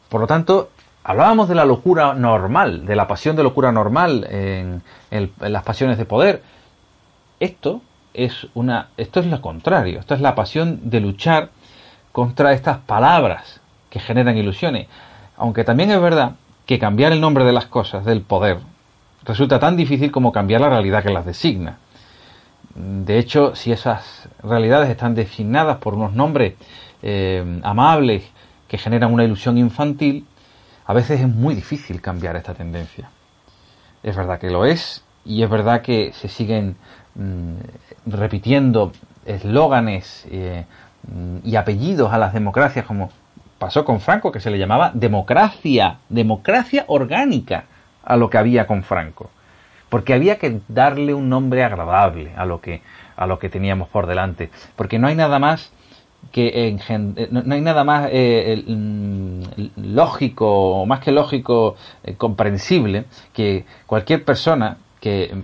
Por 0.10 0.22
lo 0.22 0.28
tanto, 0.28 0.70
hablábamos 1.04 1.48
de 1.48 1.56
la 1.56 1.66
locura 1.66 2.14
normal, 2.14 2.86
de 2.86 2.96
la 2.96 3.08
pasión 3.08 3.36
de 3.36 3.44
locura 3.44 3.72
normal 3.72 4.28
en, 4.30 4.82
las 5.40 5.64
pasiones 5.64 5.98
de 5.98 6.06
poder. 6.06 6.42
Esto 7.40 7.82
es 8.14 8.48
una, 8.54 8.90
esto 8.98 9.20
es 9.20 9.28
lo 9.28 9.42
contrario, 9.42 10.00
esto 10.00 10.16
es 10.16 10.22
la 10.22 10.36
pasión 10.36 10.90
de 10.90 11.02
luchar 11.02 11.50
contra 12.12 12.54
estas 12.54 12.78
palabras 12.80 13.62
que 13.90 14.00
generan 14.00 14.38
ilusiones. 14.38 14.88
Aunque 15.38 15.64
también 15.64 15.92
es 15.92 16.02
verdad 16.02 16.36
que 16.66 16.80
cambiar 16.80 17.12
el 17.12 17.22
nombre 17.22 17.46
de 17.46 17.54
las 17.54 17.66
cosas, 17.68 18.06
del 18.06 18.22
poder, 18.22 18.60
resulta 19.24 19.60
tan 19.60 19.76
difícil 19.76 20.12
como 20.12 20.32
cambiar 20.32 20.62
la 20.62 20.70
realidad 20.70 21.04
que 21.04 21.12
las 21.12 21.26
designa. 21.26 21.78
De 22.74 23.20
hecho, 23.20 23.56
si 23.56 23.72
esas 23.72 24.28
realidades 24.44 24.90
están 24.90 25.16
designadas 25.16 25.78
por 25.78 25.94
unos 25.94 26.14
nombres 26.14 26.56
eh, 27.02 27.62
amables 27.64 28.30
que 28.68 28.78
generan 28.78 29.14
una 29.14 29.24
ilusión 29.24 29.58
infantil, 29.58 30.26
a 30.86 30.94
veces 30.94 31.22
es 31.22 31.28
muy 31.28 31.56
difícil 31.56 32.02
cambiar 32.02 32.36
esta 32.36 32.54
tendencia. 32.54 33.10
Es 34.04 34.16
verdad 34.16 34.40
que 34.40 34.50
lo 34.50 34.66
es 34.66 35.05
y 35.26 35.42
es 35.44 35.50
verdad 35.50 35.82
que 35.82 36.14
se 36.14 36.30
siguen 36.30 36.76
mm, 37.16 37.56
repitiendo 38.06 38.92
eslóganes 39.26 40.26
eh, 40.30 40.66
y 41.44 41.56
apellidos 41.56 42.14
a 42.14 42.18
las 42.18 42.34
democracias 42.34 42.86
como 42.86 43.10
pasó 43.58 43.84
con 43.84 44.00
Franco, 44.00 44.32
que 44.32 44.40
se 44.40 44.52
le 44.52 44.60
llamaba 44.60 44.92
democracia, 44.94 45.98
democracia 46.10 46.86
orgánica 46.88 47.66
a 48.04 48.18
lo 48.18 48.30
que 48.30 48.38
había 48.38 48.68
con 48.68 48.84
Franco. 48.84 49.30
Porque 49.90 50.14
había 50.14 50.38
que 50.38 50.60
darle 50.68 51.14
un 51.14 51.30
nombre 51.30 51.64
agradable 51.64 52.34
a 52.36 52.46
lo 52.46 52.60
que, 52.60 52.82
a 53.16 53.26
lo 53.26 53.40
que 53.40 53.50
teníamos 53.50 53.88
por 53.90 54.08
delante. 54.08 54.52
Porque 54.76 55.00
no 55.00 55.08
hay 55.08 55.16
nada 55.16 55.40
más 55.40 55.72
que 56.32 56.52
eh, 56.68 57.30
no, 57.32 57.54
hay 57.54 57.62
nada 57.62 57.84
más 57.84 58.10
eh, 58.12 58.64
mm, 58.68 59.44
lógico, 59.78 60.86
más 60.86 61.00
que 61.00 61.12
lógico, 61.12 61.76
comprensible, 62.18 63.06
que 63.32 63.66
cualquier 63.86 64.26
persona 64.26 64.78
que 65.06 65.36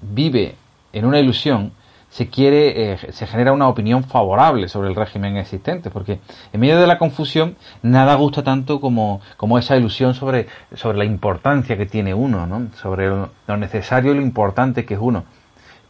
vive 0.00 0.54
en 0.92 1.04
una 1.04 1.18
ilusión 1.18 1.72
se 2.08 2.28
quiere, 2.28 2.92
eh, 2.92 2.98
se 3.10 3.26
genera 3.26 3.52
una 3.52 3.66
opinión 3.66 4.04
favorable 4.04 4.68
sobre 4.68 4.90
el 4.90 4.94
régimen 4.94 5.36
existente, 5.36 5.90
porque 5.90 6.20
en 6.52 6.60
medio 6.60 6.78
de 6.78 6.86
la 6.86 6.98
confusión 6.98 7.56
nada 7.82 8.14
gusta 8.14 8.44
tanto 8.44 8.80
como, 8.80 9.20
como 9.36 9.58
esa 9.58 9.76
ilusión 9.76 10.14
sobre, 10.14 10.46
sobre 10.72 10.98
la 10.98 11.04
importancia 11.04 11.76
que 11.76 11.84
tiene 11.84 12.14
uno, 12.14 12.46
¿no? 12.46 12.68
sobre 12.76 13.08
lo, 13.08 13.56
necesario 13.56 14.12
y 14.12 14.14
lo 14.14 14.22
importante 14.22 14.84
que 14.84 14.94
es 14.94 15.00
uno. 15.02 15.24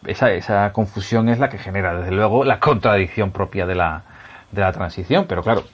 Esa, 0.07 0.33
esa 0.33 0.73
confusión 0.73 1.29
es 1.29 1.39
la 1.39 1.51
que 1.51 1.59
genera, 1.59 1.95
desde 1.99 2.13
luego, 2.13 2.45
la 2.45 2.61
contradicción 2.61 3.31
propia 3.31 3.67
de 3.67 3.75
la, 3.75 4.05
de 4.53 4.63
la 4.63 4.73
transición, 4.73 5.27
pero 5.29 5.43
claro, 5.43 5.65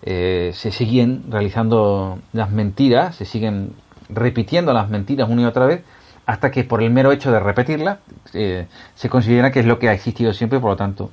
eh, 0.00 0.52
se 0.54 0.70
siguen 0.70 1.24
realizando 1.28 2.20
las 2.32 2.50
mentiras, 2.50 3.16
se 3.16 3.26
siguen 3.26 3.74
repitiendo 4.08 4.72
las 4.72 4.88
mentiras 4.88 5.28
una 5.28 5.42
y 5.42 5.44
otra 5.44 5.66
vez, 5.66 5.82
hasta 6.26 6.50
que 6.50 6.64
por 6.64 6.82
el 6.82 6.90
mero 6.90 7.12
hecho 7.12 7.32
de 7.32 7.40
repetirla 7.40 7.98
eh, 8.32 8.66
se 8.94 9.08
considera 9.08 9.50
que 9.50 9.60
es 9.60 9.66
lo 9.66 9.78
que 9.78 9.88
ha 9.88 9.92
existido 9.92 10.32
siempre 10.32 10.58
y 10.58 10.62
por 10.62 10.70
lo 10.70 10.76
tanto 10.76 11.10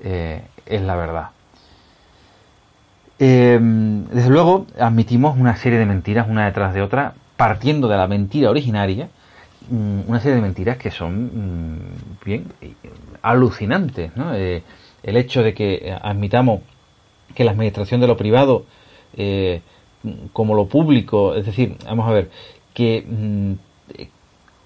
eh, 0.00 0.42
es 0.66 0.82
la 0.82 0.96
verdad. 0.96 1.30
Eh, 3.18 3.58
desde 3.60 4.30
luego 4.30 4.66
admitimos 4.78 5.36
una 5.36 5.56
serie 5.56 5.78
de 5.78 5.86
mentiras 5.86 6.28
una 6.28 6.46
detrás 6.46 6.72
de 6.72 6.82
otra, 6.82 7.14
partiendo 7.36 7.88
de 7.88 7.96
la 7.96 8.06
mentira 8.06 8.48
originaria, 8.48 9.08
mm, 9.70 10.00
una 10.06 10.20
serie 10.20 10.36
de 10.36 10.42
mentiras 10.42 10.76
que 10.76 10.92
son 10.92 11.74
mm, 11.74 12.24
bien 12.24 12.52
alucinantes. 13.22 14.12
el 15.02 15.16
hecho 15.16 15.42
de 15.42 15.54
que 15.54 15.96
admitamos 16.00 16.60
que 17.34 17.44
la 17.44 17.52
administración 17.52 18.00
de 18.00 18.06
lo 18.06 18.16
privado 18.16 18.66
como 20.32 20.54
lo 20.54 20.66
público, 20.66 21.34
es 21.34 21.46
decir, 21.46 21.76
vamos 21.84 22.08
a 22.08 22.12
ver, 22.12 22.30
que 22.72 23.04
mm, 23.08 23.54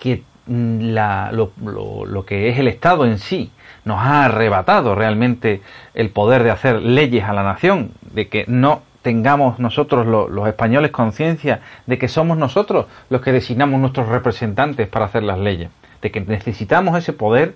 que 0.03 0.25
mm, 0.47 0.97
lo, 1.31 2.25
que 2.27 2.49
es 2.49 2.59
el 2.59 2.67
Estado 2.67 3.07
en 3.07 3.19
sí 3.19 3.53
nos 3.85 4.01
ha 4.01 4.25
arrebatado 4.25 4.97
realmente 4.97 5.63
el 5.95 6.11
poder 6.11 6.43
de 6.43 6.51
hacer 6.51 6.83
leyes 6.83 7.23
a 7.23 7.33
la 7.33 7.45
nación, 7.45 7.93
de 8.13 8.27
que 8.27 8.45
no 8.49 8.83
tengamos 9.03 9.61
nosotros 9.61 10.05
los 10.07 10.49
españoles 10.49 10.91
conciencia 10.91 11.61
de 11.87 11.99
que 11.99 12.09
somos 12.09 12.37
nosotros 12.37 12.87
los 13.11 13.21
que 13.21 13.31
designamos 13.31 13.81
nuestros 13.81 14.09
representantes 14.09 14.89
para 14.89 15.05
hacer 15.05 15.23
las 15.23 15.39
leyes, 15.39 15.71
de 16.01 16.11
que 16.11 16.21
necesitamos 16.21 16.99
ese 16.99 17.13
poder 17.13 17.55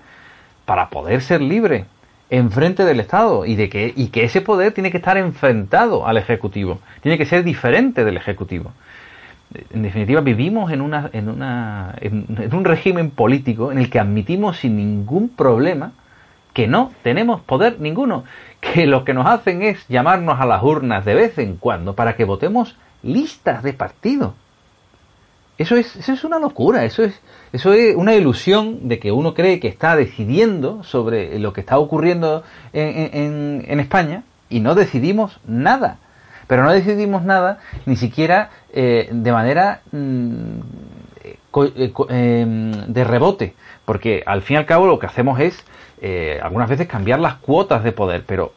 para 0.66 0.88
poder 0.88 1.23
ser 1.23 1.40
libres 1.40 1.85
enfrente 2.31 2.85
del 2.85 3.01
Estado 3.01 3.44
y 3.44 3.57
de 3.57 3.68
que, 3.68 3.92
y 3.97 4.09
que 4.09 4.23
ese 4.23 4.40
poder 4.40 4.73
tiene 4.73 4.92
que 4.92 4.99
estar 4.99 5.16
enfrentado 5.16 6.07
al 6.07 6.16
Ejecutivo, 6.16 6.79
tiene 7.01 7.18
que 7.18 7.27
ser 7.27 7.42
diferente 7.42 8.05
del 8.05 8.16
Ejecutivo 8.16 8.73
en 9.71 9.83
definitiva, 9.83 10.21
vivimos 10.21 10.73
en, 10.73 10.81
una, 10.81 11.11
en, 11.13 11.29
una, 11.29 11.95
en, 12.01 12.27
un 12.53 12.65
régimen 12.65 13.11
político 13.11 13.71
en 13.71 13.79
el 13.79 13.91
que 13.91 14.01
admitimos 14.01 14.59
sin 14.59 14.77
ningún 14.77 15.29
problema 15.29 15.93
que 16.53 16.67
no 16.67 16.93
tenemos 17.03 17.43
poder 17.43 17.81
ninguno, 17.81 18.25
que 18.61 18.87
lo 18.87 19.05
que 19.05 19.15
nos 19.15 19.27
hacen 19.27 19.63
es 19.63 19.87
llamarnos 19.89 20.41
a 20.41 20.47
las 20.47 20.63
urnas 20.63 21.05
de 21.05 21.15
vez 21.15 21.39
en 21.39 21.57
cuando 21.57 21.95
para 21.95 22.17
que 22.17 22.25
votemos 22.25 22.77
listas 23.03 23.63
de 23.63 23.73
partido. 23.73 24.35
Eso 25.59 25.77
es, 25.77 25.97
eso 25.97 26.13
es 26.13 26.25
una 26.25 26.39
locura, 26.39 26.85
eso 26.85 27.03
es, 27.03 27.19
eso 27.53 27.73
es 27.73 27.95
una 27.97 28.15
ilusión 28.15 28.89
de 28.89 28.99
que 28.99 29.13
uno 29.13 29.33
cree 29.33 29.61
que 29.61 29.69
está 29.69 29.97
decidiendo 29.97 30.83
sobre 30.83 31.39
lo 31.39 31.53
que 31.53 31.61
está 31.61 31.79
ocurriendo 31.79 32.43
en, 32.73 33.65
en 33.67 33.81
España 33.81 34.25
y 34.51 34.61
no 34.61 34.75
decidimos 34.75 35.41
nada. 35.47 35.99
Pero 36.47 36.63
no 36.63 36.73
decidimos 36.73 37.23
nada 37.23 37.59
ni 37.87 37.97
siquiera 37.97 38.51
eh, 38.73 39.09
de 39.11 39.33
manera 39.33 39.81
mm, 39.93 40.61
eh, 41.25 41.93
em, 42.09 42.73
de 42.87 43.05
rebote, 43.05 43.55
porque 43.85 44.23
al 44.27 44.43
fin 44.43 44.55
y 44.55 44.59
al 44.59 44.67
cabo 44.67 44.87
lo 44.87 44.99
que 44.99 45.07
hacemos 45.07 45.41
es 45.41 45.65
eh, 46.01 46.39
algunas 46.43 46.69
veces 46.69 46.87
cambiar 46.87 47.21
las 47.21 47.35
cuotas 47.37 47.83
de 47.83 47.93
poder, 47.93 48.25
pero 48.27 48.53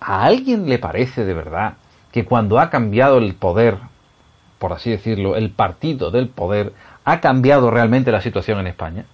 ¿a 0.00 0.24
alguien 0.24 0.68
le 0.68 0.78
parece 0.78 1.24
de 1.24 1.34
verdad 1.34 1.74
que 2.12 2.24
cuando 2.24 2.60
ha 2.60 2.70
cambiado 2.70 3.18
el 3.18 3.34
poder, 3.34 3.78
por 4.58 4.72
así 4.72 4.90
decirlo, 4.90 5.36
el 5.36 5.50
partido 5.50 6.10
del 6.10 6.28
poder, 6.28 6.72
ha 7.04 7.20
cambiado 7.20 7.70
realmente 7.70 8.12
la 8.12 8.20
situación 8.20 8.60
en 8.60 8.68
España? 8.68 9.04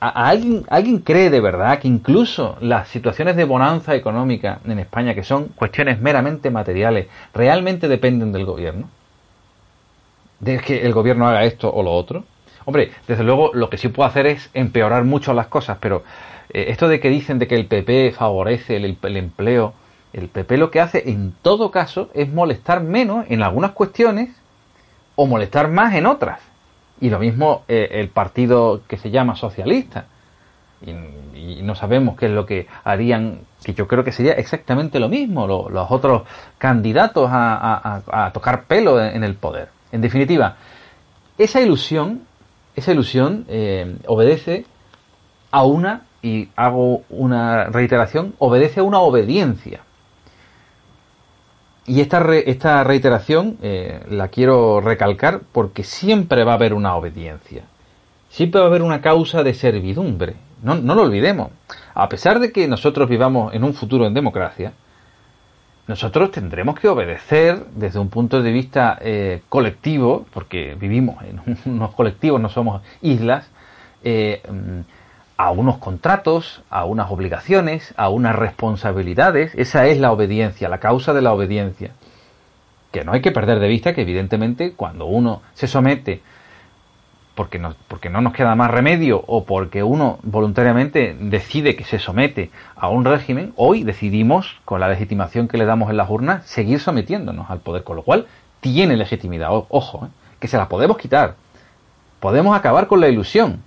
Alguien, 0.00 0.64
¿Alguien 0.68 0.98
cree 0.98 1.30
de 1.30 1.40
verdad 1.40 1.78
que 1.78 1.88
incluso 1.88 2.56
las 2.60 2.88
situaciones 2.88 3.36
de 3.36 3.44
bonanza 3.44 3.94
económica 3.94 4.60
en 4.64 4.78
España, 4.78 5.14
que 5.14 5.22
son 5.22 5.48
cuestiones 5.48 6.00
meramente 6.00 6.50
materiales, 6.50 7.06
realmente 7.32 7.88
dependen 7.88 8.32
del 8.32 8.44
gobierno? 8.44 8.88
¿De 10.40 10.58
que 10.58 10.84
el 10.84 10.92
gobierno 10.92 11.26
haga 11.26 11.44
esto 11.44 11.72
o 11.72 11.82
lo 11.82 11.92
otro? 11.92 12.24
Hombre, 12.64 12.92
desde 13.06 13.24
luego 13.24 13.50
lo 13.54 13.68
que 13.68 13.78
sí 13.78 13.88
puede 13.88 14.08
hacer 14.08 14.26
es 14.26 14.50
empeorar 14.54 15.04
mucho 15.04 15.34
las 15.34 15.48
cosas, 15.48 15.78
pero 15.80 16.02
eh, 16.50 16.66
esto 16.68 16.88
de 16.88 17.00
que 17.00 17.10
dicen 17.10 17.38
de 17.38 17.46
que 17.46 17.56
el 17.56 17.66
PP 17.66 18.12
favorece 18.12 18.76
el 18.76 19.16
empleo, 19.16 19.74
el 20.12 20.28
PP 20.28 20.56
lo 20.56 20.70
que 20.70 20.80
hace 20.80 21.10
en 21.10 21.34
todo 21.42 21.70
caso 21.70 22.08
es 22.14 22.32
molestar 22.32 22.82
menos 22.82 23.26
en 23.28 23.42
algunas 23.42 23.72
cuestiones 23.72 24.30
o 25.16 25.26
molestar 25.26 25.68
más 25.68 25.94
en 25.94 26.06
otras. 26.06 26.40
Y 27.04 27.10
lo 27.10 27.18
mismo 27.18 27.64
eh, 27.68 27.88
el 28.00 28.08
partido 28.08 28.80
que 28.88 28.96
se 28.96 29.10
llama 29.10 29.36
socialista. 29.36 30.06
Y, 30.80 31.60
no 31.62 31.74
sabemos 31.74 32.16
qué 32.16 32.26
es 32.26 32.32
lo 32.32 32.46
que 32.46 32.66
harían, 32.82 33.40
que 33.62 33.74
yo 33.74 33.86
creo 33.86 34.04
que 34.04 34.10
sería 34.12 34.32
exactamente 34.32 34.98
lo 34.98 35.10
mismo, 35.10 35.46
los 35.46 35.90
otros 35.90 36.22
candidatos 36.56 37.28
a, 37.30 38.30
tocar 38.32 38.64
pelo 38.64 38.98
en, 39.02 39.22
el 39.22 39.34
poder. 39.34 39.68
En 39.92 40.00
definitiva, 40.00 40.56
esa 41.36 41.60
ilusión, 41.60 42.22
esa 42.74 42.92
ilusión 42.92 43.44
eh, 43.48 43.98
obedece 44.06 44.64
a 45.50 45.64
una, 45.64 46.04
y 46.22 46.48
hago 46.56 47.02
una 47.10 47.64
reiteración, 47.64 48.34
obedece 48.38 48.80
a 48.80 48.82
una 48.82 49.00
obediencia. 49.00 49.80
Y 51.86 52.00
esta, 52.00 52.24
esta 52.34 52.82
reiteración 52.84 53.58
eh, 53.62 54.02
la 54.08 54.28
quiero 54.28 54.80
recalcar 54.80 55.42
porque 55.52 55.84
siempre 55.84 56.44
va 56.44 56.52
a 56.52 56.54
haber 56.54 56.72
una 56.72 56.96
obediencia. 56.96 57.64
Siempre 58.30 58.60
va 58.60 58.66
a 58.66 58.70
haber 58.70 58.82
una 58.82 59.02
causa 59.02 59.42
de 59.42 59.54
servidumbre. 59.54 60.34
No, 60.62 60.76
no 60.76 60.94
lo 60.94 61.02
olvidemos. 61.02 61.50
A 61.94 62.08
pesar 62.08 62.40
de 62.40 62.52
que 62.52 62.66
nosotros 62.66 63.08
vivamos 63.08 63.54
en 63.54 63.64
un 63.64 63.74
futuro 63.74 64.06
en 64.06 64.14
democracia, 64.14 64.72
nosotros 65.86 66.30
tendremos 66.30 66.80
que 66.80 66.88
obedecer 66.88 67.66
desde 67.74 67.98
un 67.98 68.08
punto 68.08 68.42
de 68.42 68.50
vista 68.50 68.98
eh, 69.02 69.42
colectivo, 69.50 70.24
porque 70.32 70.74
vivimos 70.74 71.22
en 71.22 71.58
unos 71.66 71.94
colectivos, 71.94 72.40
no 72.40 72.48
somos 72.48 72.80
islas, 73.02 73.50
eh, 74.02 74.40
a 75.36 75.50
unos 75.50 75.78
contratos, 75.78 76.62
a 76.70 76.84
unas 76.84 77.10
obligaciones, 77.10 77.92
a 77.96 78.08
unas 78.08 78.36
responsabilidades. 78.36 79.54
Esa 79.54 79.86
es 79.86 79.98
la 79.98 80.12
obediencia, 80.12 80.68
la 80.68 80.78
causa 80.78 81.12
de 81.12 81.22
la 81.22 81.32
obediencia. 81.32 81.92
Que 82.92 83.04
no 83.04 83.12
hay 83.12 83.20
que 83.20 83.32
perder 83.32 83.58
de 83.58 83.68
vista 83.68 83.94
que 83.94 84.02
evidentemente 84.02 84.74
cuando 84.74 85.06
uno 85.06 85.42
se 85.54 85.66
somete 85.66 86.22
porque, 87.34 87.60
porque 87.88 88.10
no 88.10 88.20
nos 88.20 88.32
queda 88.32 88.54
más 88.54 88.70
remedio 88.70 89.22
o 89.26 89.44
porque 89.44 89.82
uno 89.82 90.18
voluntariamente 90.22 91.16
decide 91.18 91.74
que 91.76 91.84
se 91.84 91.98
somete 91.98 92.50
a 92.76 92.88
un 92.88 93.04
régimen, 93.04 93.52
hoy 93.56 93.82
decidimos, 93.82 94.60
con 94.64 94.80
la 94.80 94.88
legitimación 94.88 95.48
que 95.48 95.58
le 95.58 95.64
damos 95.64 95.90
en 95.90 95.96
las 95.96 96.08
urnas, 96.08 96.46
seguir 96.46 96.80
sometiéndonos 96.80 97.50
al 97.50 97.60
poder, 97.60 97.82
con 97.82 97.96
lo 97.96 98.02
cual 98.02 98.26
tiene 98.60 98.96
legitimidad, 98.96 99.48
ojo, 99.50 100.06
¿eh? 100.06 100.08
que 100.38 100.48
se 100.48 100.56
la 100.56 100.68
podemos 100.68 100.96
quitar, 100.96 101.34
podemos 102.20 102.56
acabar 102.56 102.86
con 102.86 103.00
la 103.00 103.08
ilusión, 103.08 103.62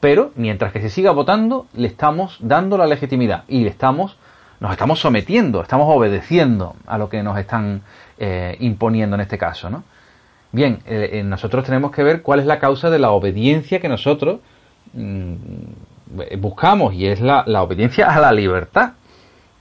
pero 0.00 0.32
mientras 0.36 0.72
que 0.72 0.80
se 0.80 0.90
siga 0.90 1.10
votando, 1.12 1.66
le 1.74 1.88
estamos 1.88 2.38
dando 2.40 2.76
la 2.76 2.86
legitimidad 2.86 3.44
y 3.48 3.64
le 3.64 3.70
estamos, 3.70 4.16
nos 4.60 4.72
estamos 4.72 5.00
sometiendo, 5.00 5.62
estamos 5.62 5.86
obedeciendo 5.88 6.76
a 6.86 6.98
lo 6.98 7.08
que 7.08 7.22
nos 7.22 7.38
están 7.38 7.82
eh, 8.18 8.56
imponiendo 8.60 9.16
en 9.16 9.22
este 9.22 9.38
caso, 9.38 9.70
¿no? 9.70 9.84
Bien, 10.52 10.80
eh, 10.86 11.10
eh, 11.12 11.22
nosotros 11.22 11.64
tenemos 11.64 11.90
que 11.90 12.02
ver 12.02 12.22
cuál 12.22 12.40
es 12.40 12.46
la 12.46 12.58
causa 12.58 12.88
de 12.88 12.98
la 12.98 13.10
obediencia 13.10 13.80
que 13.80 13.88
nosotros 13.88 14.40
mm, 14.94 15.34
buscamos 16.38 16.94
y 16.94 17.06
es 17.06 17.20
la, 17.20 17.44
obediencia 17.62 18.14
a 18.14 18.20
la 18.20 18.32
libertad, 18.32 18.92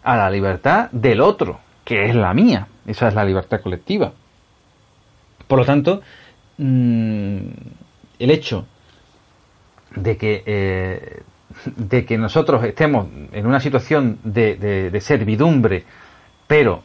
a 0.04 0.16
la 0.16 0.30
libertad 0.30 0.90
del 0.92 1.22
otro, 1.22 1.60
que 1.84 2.06
es 2.06 2.16
la 2.16 2.34
mía, 2.34 2.68
esa 2.86 3.08
es 3.08 3.16
la 3.16 3.26
libertad 3.26 3.62
colectiva. 3.62 4.14
Por 5.48 5.60
lo 5.60 5.66
tanto, 5.66 6.02
mm, 6.58 7.40
el 8.20 8.32
hecho 8.32 8.66
de 9.96 10.18
que, 10.18 10.44
eh, 10.46 11.24
de 11.76 12.06
que 12.06 12.18
nosotros 12.18 12.64
estemos 12.64 13.08
en 13.32 13.46
una 13.46 13.60
situación 13.60 14.20
de 14.24 14.98
servidumbre, 15.02 15.86
pero 16.48 16.84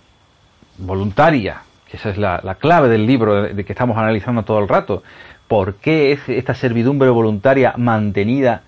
voluntaria, 0.78 1.62
que 1.90 1.96
esa 1.96 2.10
es 2.10 2.18
la, 2.18 2.56
clave 2.58 2.88
del 2.88 3.06
libro 3.06 3.42
de, 3.42 3.64
que 3.64 3.72
estamos 3.72 3.96
analizando 3.96 4.44
todo 4.44 4.58
el 4.58 4.68
rato. 4.68 5.02
¿Por 5.48 5.76
qué 5.76 6.12
es 6.12 6.28
esta 6.28 6.54
servidumbre 6.54 7.10
voluntaria 7.10 7.74
mantenida 7.76 8.62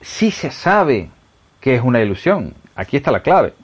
si 0.00 0.30
se 0.30 0.50
sabe 0.50 1.10
que 1.60 1.74
es 1.74 1.82
una 1.82 2.00
ilusión? 2.00 2.54
Aquí 2.76 2.96
está 2.96 3.10
la 3.10 3.20
clave. 3.20 3.54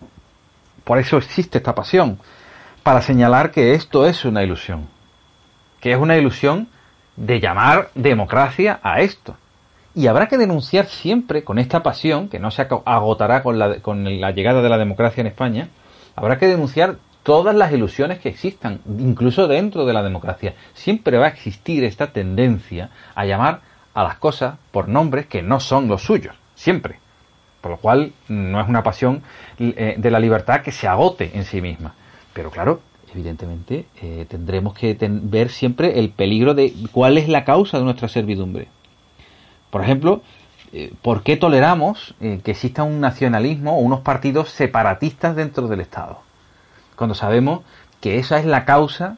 Por 0.85 0.99
eso 0.99 1.19
existe 1.19 1.59
esta 1.59 1.75
pasión, 1.75 2.19
para 2.83 3.03
señalar 3.03 3.51
que 3.51 3.75
esto 3.75 4.07
es 4.07 4.25
una 4.25 4.43
ilusión, 4.43 4.89
que 5.81 5.93
es 5.93 5.99
una 5.99 6.17
ilusión 6.17 6.69
de 7.17 7.41
llamar 7.41 7.91
democracia 7.95 8.81
a 8.83 9.01
esto. 9.01 9.37
Y 9.99 10.07
habrá 10.07 10.29
que 10.29 10.39
denunciar 10.39 10.87
siempre 10.87 11.43
con 11.43 11.59
esta 11.59 11.83
pasión, 11.83 12.29
que 12.29 12.39
no 12.39 12.53
se 12.53 12.63
agotará 12.63 13.43
con 13.43 13.59
la, 13.59 13.81
con 13.81 14.21
la 14.21 14.31
llegada 14.31 14.63
de 14.63 14.69
la 14.69 14.79
democracia 14.79 15.23
en 15.23 15.27
España, 15.27 15.71
habrá 16.15 16.39
que 16.39 16.47
denunciar 16.47 16.99
todas 17.25 17.53
las 17.57 17.73
ilusiones 17.73 18.21
que 18.21 18.29
existan, 18.29 18.81
incluso 18.87 19.49
dentro 19.49 19.87
de 19.87 19.93
la 19.93 20.05
democracia. 20.05 20.55
Siempre 20.73 21.19
va 21.19 21.27
a 21.27 21.31
existir 21.31 21.83
esta 21.83 22.13
tendencia 22.13 22.91
a 23.17 23.25
llamar 23.25 23.63
a 23.93 24.05
las 24.05 24.19
cosas 24.19 24.59
por 24.71 24.87
nombres 24.87 25.27
que 25.27 25.43
no 25.43 25.59
son 25.59 25.89
los 25.89 26.05
suyos, 26.05 26.37
siempre. 26.55 27.01
Por 27.61 27.73
lo 27.73 27.79
cual 27.79 28.13
no 28.29 28.61
es 28.61 28.69
una 28.69 28.85
pasión 28.85 29.23
eh, 29.59 29.97
de 29.99 30.11
la 30.13 30.21
libertad 30.21 30.61
que 30.61 30.71
se 30.71 30.87
agote 30.87 31.33
en 31.35 31.43
sí 31.43 31.61
misma. 31.61 31.97
Pero 32.35 32.53
claro, 32.53 32.83
evidentemente 33.13 33.87
eh, 34.01 34.27
tendremos 34.29 34.75
que 34.75 34.97
ver 35.01 35.49
siempre 35.49 35.99
el 35.99 36.11
peligro 36.11 36.55
de 36.55 36.73
cuál 36.93 37.19
es 37.19 37.29
la 37.29 37.45
causa 37.45 37.79
de 37.79 37.85
nuestra 37.85 38.07
servidumbre. 38.07 38.69
Por 39.71 39.83
ejemplo, 39.83 40.23
eh, 40.73 40.93
¿por 41.03 41.23
qué 41.23 41.37
toleramos 41.37 42.15
que 42.21 42.51
exista 42.51 42.83
un 42.83 43.01
nacionalismo 43.01 43.77
o 43.77 43.81
unos 43.81 44.01
partidos 44.01 44.51
separatistas 44.51 45.37
dentro 45.37 45.69
del 45.69 45.81
Estado? 45.81 46.29
cuando 46.99 47.15
sabemos 47.15 47.61
que 48.01 48.19
esa 48.19 48.39
es 48.39 48.45
la 48.45 48.65
causa 48.65 49.17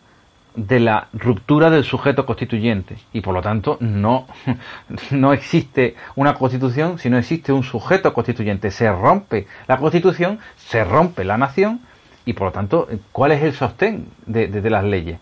de 0.54 0.80
la 0.80 1.08
ruptura 1.12 1.70
del 1.70 1.84
sujeto 1.84 2.26
constituyente 2.26 2.98
y 3.12 3.22
por 3.22 3.32
lo 3.32 3.40
tanto 3.40 3.78
no, 3.80 4.26
no 5.10 5.32
existe 5.32 5.96
una 6.14 6.34
constitución 6.34 6.98
si 6.98 7.08
no 7.08 7.18
existe 7.18 7.52
un 7.52 7.62
sujeto 7.62 8.12
constituyente. 8.12 8.70
Se 8.70 8.92
rompe 8.92 9.46
la 9.66 9.78
constitución, 9.78 10.38
se 10.56 10.84
rompe 10.84 11.24
la 11.24 11.38
nación 11.38 11.80
y 12.26 12.34
por 12.34 12.48
lo 12.48 12.52
tanto, 12.52 12.86
¿cuál 13.12 13.32
es 13.32 13.42
el 13.42 13.54
sostén 13.54 14.08
de, 14.26 14.48
las 14.70 14.84
leyes? 14.84 15.18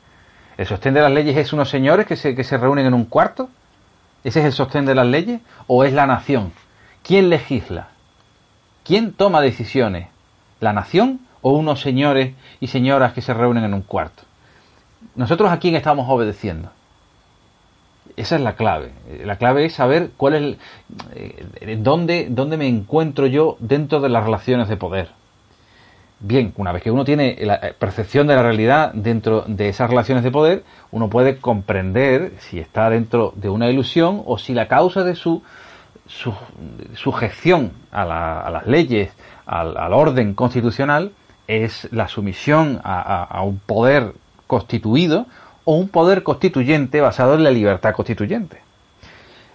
¿El 0.56 0.66
sostén 0.66 0.94
de 0.94 1.00
las 1.00 1.12
leyes 1.12 1.36
es 1.36 1.52
unos 1.52 1.70
señores 1.70 2.06
que 2.06 2.16
se, 2.16 2.34
que 2.34 2.42
se 2.42 2.58
reúnen 2.58 2.86
en 2.86 2.94
un 2.94 3.04
cuarto? 3.04 3.48
¿Ese 4.24 4.40
es 4.40 4.46
el 4.46 4.52
sostén 4.52 4.86
de 4.86 4.94
las 4.94 5.06
leyes? 5.06 5.40
¿O 5.66 5.84
es 5.84 5.92
la 5.92 6.06
nación? 6.06 6.52
¿Quién 7.02 7.30
legisla? 7.30 7.88
¿Quién 8.84 9.12
toma 9.12 9.40
decisiones? 9.40 10.08
¿La 10.60 10.72
nación 10.72 11.20
o 11.42 11.52
unos 11.52 11.80
señores 11.80 12.34
y 12.60 12.68
señoras 12.68 13.12
que 13.12 13.22
se 13.22 13.34
reúnen 13.34 13.64
en 13.64 13.74
un 13.74 13.82
cuarto. 13.82 14.22
Nosotros 15.14 15.50
a 15.50 15.58
quién 15.58 15.76
estamos 15.76 16.06
obedeciendo. 16.08 16.70
Esa 18.16 18.36
es 18.36 18.42
la 18.42 18.56
clave. 18.56 18.92
La 19.24 19.36
clave 19.36 19.64
es 19.64 19.74
saber 19.74 20.10
cuál 20.16 20.34
es 20.34 20.56
eh, 21.14 21.78
dónde, 21.80 22.26
dónde 22.30 22.56
me 22.56 22.66
encuentro 22.66 23.26
yo 23.26 23.56
dentro 23.60 24.00
de 24.00 24.08
las 24.08 24.24
relaciones 24.24 24.68
de 24.68 24.76
poder. 24.76 25.10
Bien, 26.20 26.52
una 26.56 26.72
vez 26.72 26.82
que 26.82 26.90
uno 26.90 27.04
tiene 27.04 27.36
la 27.40 27.54
eh, 27.56 27.74
percepción 27.78 28.26
de 28.26 28.34
la 28.34 28.42
realidad 28.42 28.92
dentro 28.92 29.44
de 29.46 29.68
esas 29.68 29.88
relaciones 29.88 30.24
de 30.24 30.32
poder, 30.32 30.64
uno 30.90 31.08
puede 31.08 31.38
comprender 31.38 32.32
si 32.40 32.58
está 32.58 32.90
dentro 32.90 33.32
de 33.36 33.48
una 33.48 33.70
ilusión 33.70 34.22
o 34.26 34.36
si 34.36 34.52
la 34.52 34.66
causa 34.66 35.04
de 35.04 35.14
su, 35.14 35.42
sujeción 36.94 37.72
a, 37.92 38.02
a, 38.40 38.50
las 38.50 38.66
leyes, 38.66 39.12
al, 39.46 39.76
al 39.76 39.92
orden 39.92 40.34
constitucional, 40.34 41.12
es 41.48 41.88
la 41.92 42.08
sumisión 42.08 42.80
a, 42.84 43.42
un 43.42 43.58
poder 43.58 44.12
constituido 44.46 45.26
o 45.64 45.76
un 45.76 45.88
poder 45.88 46.22
constituyente 46.22 47.00
basado 47.00 47.34
en 47.34 47.42
la 47.42 47.50
libertad 47.50 47.94
constituyente. 47.94 48.60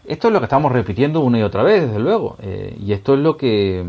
Esto 0.06 0.28
es 0.28 0.34
lo 0.34 0.40
que 0.40 0.46
estamos 0.46 0.72
repitiendo 0.72 1.22
una 1.22 1.40
y 1.40 1.44
otra 1.44 1.64
vez, 1.64 1.88
desde 1.88 2.00
luego, 2.00 2.36
eh, 2.42 2.76
y 2.80 2.92
esto 2.94 3.14
es 3.14 3.20
lo 3.20 3.38
que 3.38 3.86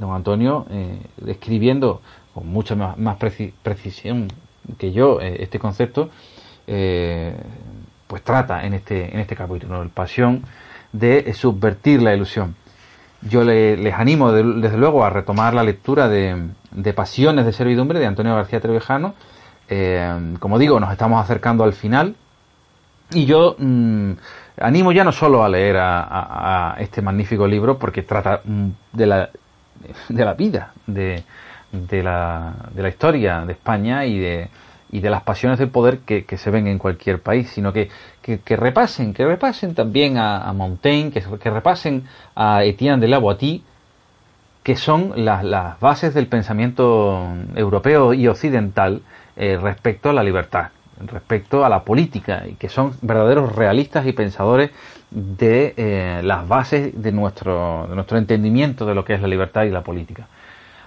don 0.00 0.14
Antonio, 0.14 0.66
eh, 0.70 0.98
describiendo 1.18 2.00
con 2.34 2.48
mucha 2.48 2.74
más, 2.74 3.16
precisión 3.62 4.28
que 4.78 4.92
yo 4.92 5.20
eh, 5.20 5.42
este 5.42 5.58
concepto, 5.58 6.10
pues 6.66 8.22
trata 8.22 8.64
en 8.64 8.74
este, 8.74 9.12
en 9.12 9.20
este 9.20 9.36
capítulo, 9.36 9.82
la 9.82 9.90
pasión 9.90 10.44
de 10.92 11.32
subvertir 11.34 12.02
la 12.02 12.14
ilusión. 12.14 12.54
Yo 13.22 13.44
les 13.44 13.94
animo, 13.94 14.32
desde 14.32 14.78
luego, 14.78 15.04
a 15.04 15.10
retomar 15.10 15.52
la 15.52 15.62
lectura 15.62 16.08
de, 16.08 16.48
Pasiones 16.94 17.44
de 17.44 17.52
Servidumbre 17.52 17.98
de 17.98 18.06
Antonio 18.06 18.34
García 18.34 18.60
Trevejano. 18.60 19.14
Eh, 19.68 20.34
como 20.38 20.58
digo, 20.58 20.80
nos 20.80 20.90
estamos 20.90 21.22
acercando 21.22 21.64
al 21.64 21.74
final. 21.74 22.16
Y 23.12 23.26
yo 23.26 23.56
mm, 23.58 24.12
animo 24.60 24.92
ya 24.92 25.04
no 25.04 25.12
solo 25.12 25.44
a 25.44 25.48
leer 25.48 25.76
a, 25.78 26.76
este 26.78 27.02
magnífico 27.02 27.46
libro, 27.46 27.78
porque 27.78 28.02
trata 28.02 28.40
mm, 28.42 28.68
de 28.92 29.06
la, 29.06 29.30
de 30.08 30.24
la 30.24 30.34
vida, 30.34 30.72
de, 30.86 31.22
de, 31.72 32.02
la, 32.02 32.54
de 32.72 32.82
la 32.82 32.88
historia 32.88 33.44
de 33.46 33.52
España 33.52 34.04
y 34.04 34.18
de, 34.18 34.48
y 34.92 35.00
de 35.00 35.10
las 35.10 35.22
pasiones 35.22 35.58
del 35.58 35.68
poder 35.68 36.00
que, 36.00 36.24
se 36.36 36.50
ven 36.50 36.66
en 36.66 36.78
cualquier 36.78 37.20
país, 37.20 37.50
sino 37.50 37.72
que, 37.72 37.90
que, 38.22 38.56
repasen, 38.56 39.14
que 39.14 39.24
repasen 39.24 39.74
también 39.74 40.18
a, 40.18 40.52
Montaigne, 40.52 41.10
que, 41.10 41.22
que, 41.38 41.50
repasen 41.50 42.04
a 42.34 42.64
Etienne 42.64 43.00
de 43.00 43.08
la 43.08 43.18
Boétie, 43.18 43.62
que 44.62 44.76
son 44.76 45.12
las, 45.16 45.44
las, 45.44 45.78
bases 45.80 46.12
del 46.14 46.26
pensamiento 46.26 47.26
europeo 47.54 48.12
y 48.12 48.28
occidental 48.28 49.02
eh, 49.36 49.58
respecto 49.60 50.10
a 50.10 50.12
la 50.12 50.22
libertad, 50.22 50.68
respecto 51.06 51.64
a 51.64 51.68
la 51.68 51.84
política, 51.84 52.44
y 52.46 52.54
que 52.54 52.68
son 52.68 52.92
verdaderos 53.00 53.54
realistas 53.54 54.06
y 54.06 54.12
pensadores 54.12 54.70
de 55.10 55.74
eh, 55.76 56.20
las 56.22 56.46
bases 56.46 57.02
de 57.02 57.12
nuestro, 57.12 57.86
de 57.88 57.94
nuestro 57.94 58.18
entendimiento 58.18 58.86
de 58.86 58.94
lo 58.94 59.04
que 59.04 59.14
es 59.14 59.20
la 59.20 59.28
libertad 59.28 59.64
y 59.64 59.70
la 59.70 59.82
política. 59.82 60.28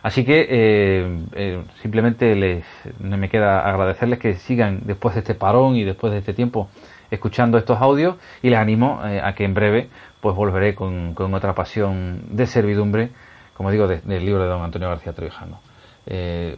Así 0.03 0.25
que 0.25 0.45
eh, 0.49 1.19
eh, 1.31 1.63
simplemente 1.81 2.36
les, 2.36 2.65
me 2.99 3.29
queda 3.29 3.62
agradecerles 3.62 4.19
que 4.19 4.36
sigan 4.36 4.81
después 4.83 5.15
de 5.15 5.21
este 5.21 5.33
parón 5.33 5.77
y 5.77 5.86
después 5.86 6.12
de 6.12 6.19
este 6.19 6.33
tiempo 6.33 6.69
escuchando 7.09 7.57
estos 7.57 7.81
audios 7.81 8.17
y 8.41 8.49
les 8.49 8.59
animo 8.59 8.99
eh, 9.05 9.21
a 9.23 9.33
que 9.33 9.45
en 9.45 9.53
breve 9.53 9.88
pues 10.19 10.36
volveré 10.36 10.75
con, 10.75 11.15
otra 11.17 11.55
pasión 11.55 12.23
de 12.31 12.47
servidumbre, 12.47 13.12
como 13.55 13.71
digo, 13.71 13.88
del 13.88 14.25
libro 14.25 14.43
de 14.43 14.49
don 14.49 14.62
Antonio 14.62 14.89
García 14.89 15.13
Trevijano. 15.13 15.59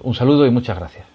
un 0.01 0.15
saludo 0.15 0.47
y 0.47 0.51
muchas 0.51 0.78
gracias. 0.78 1.14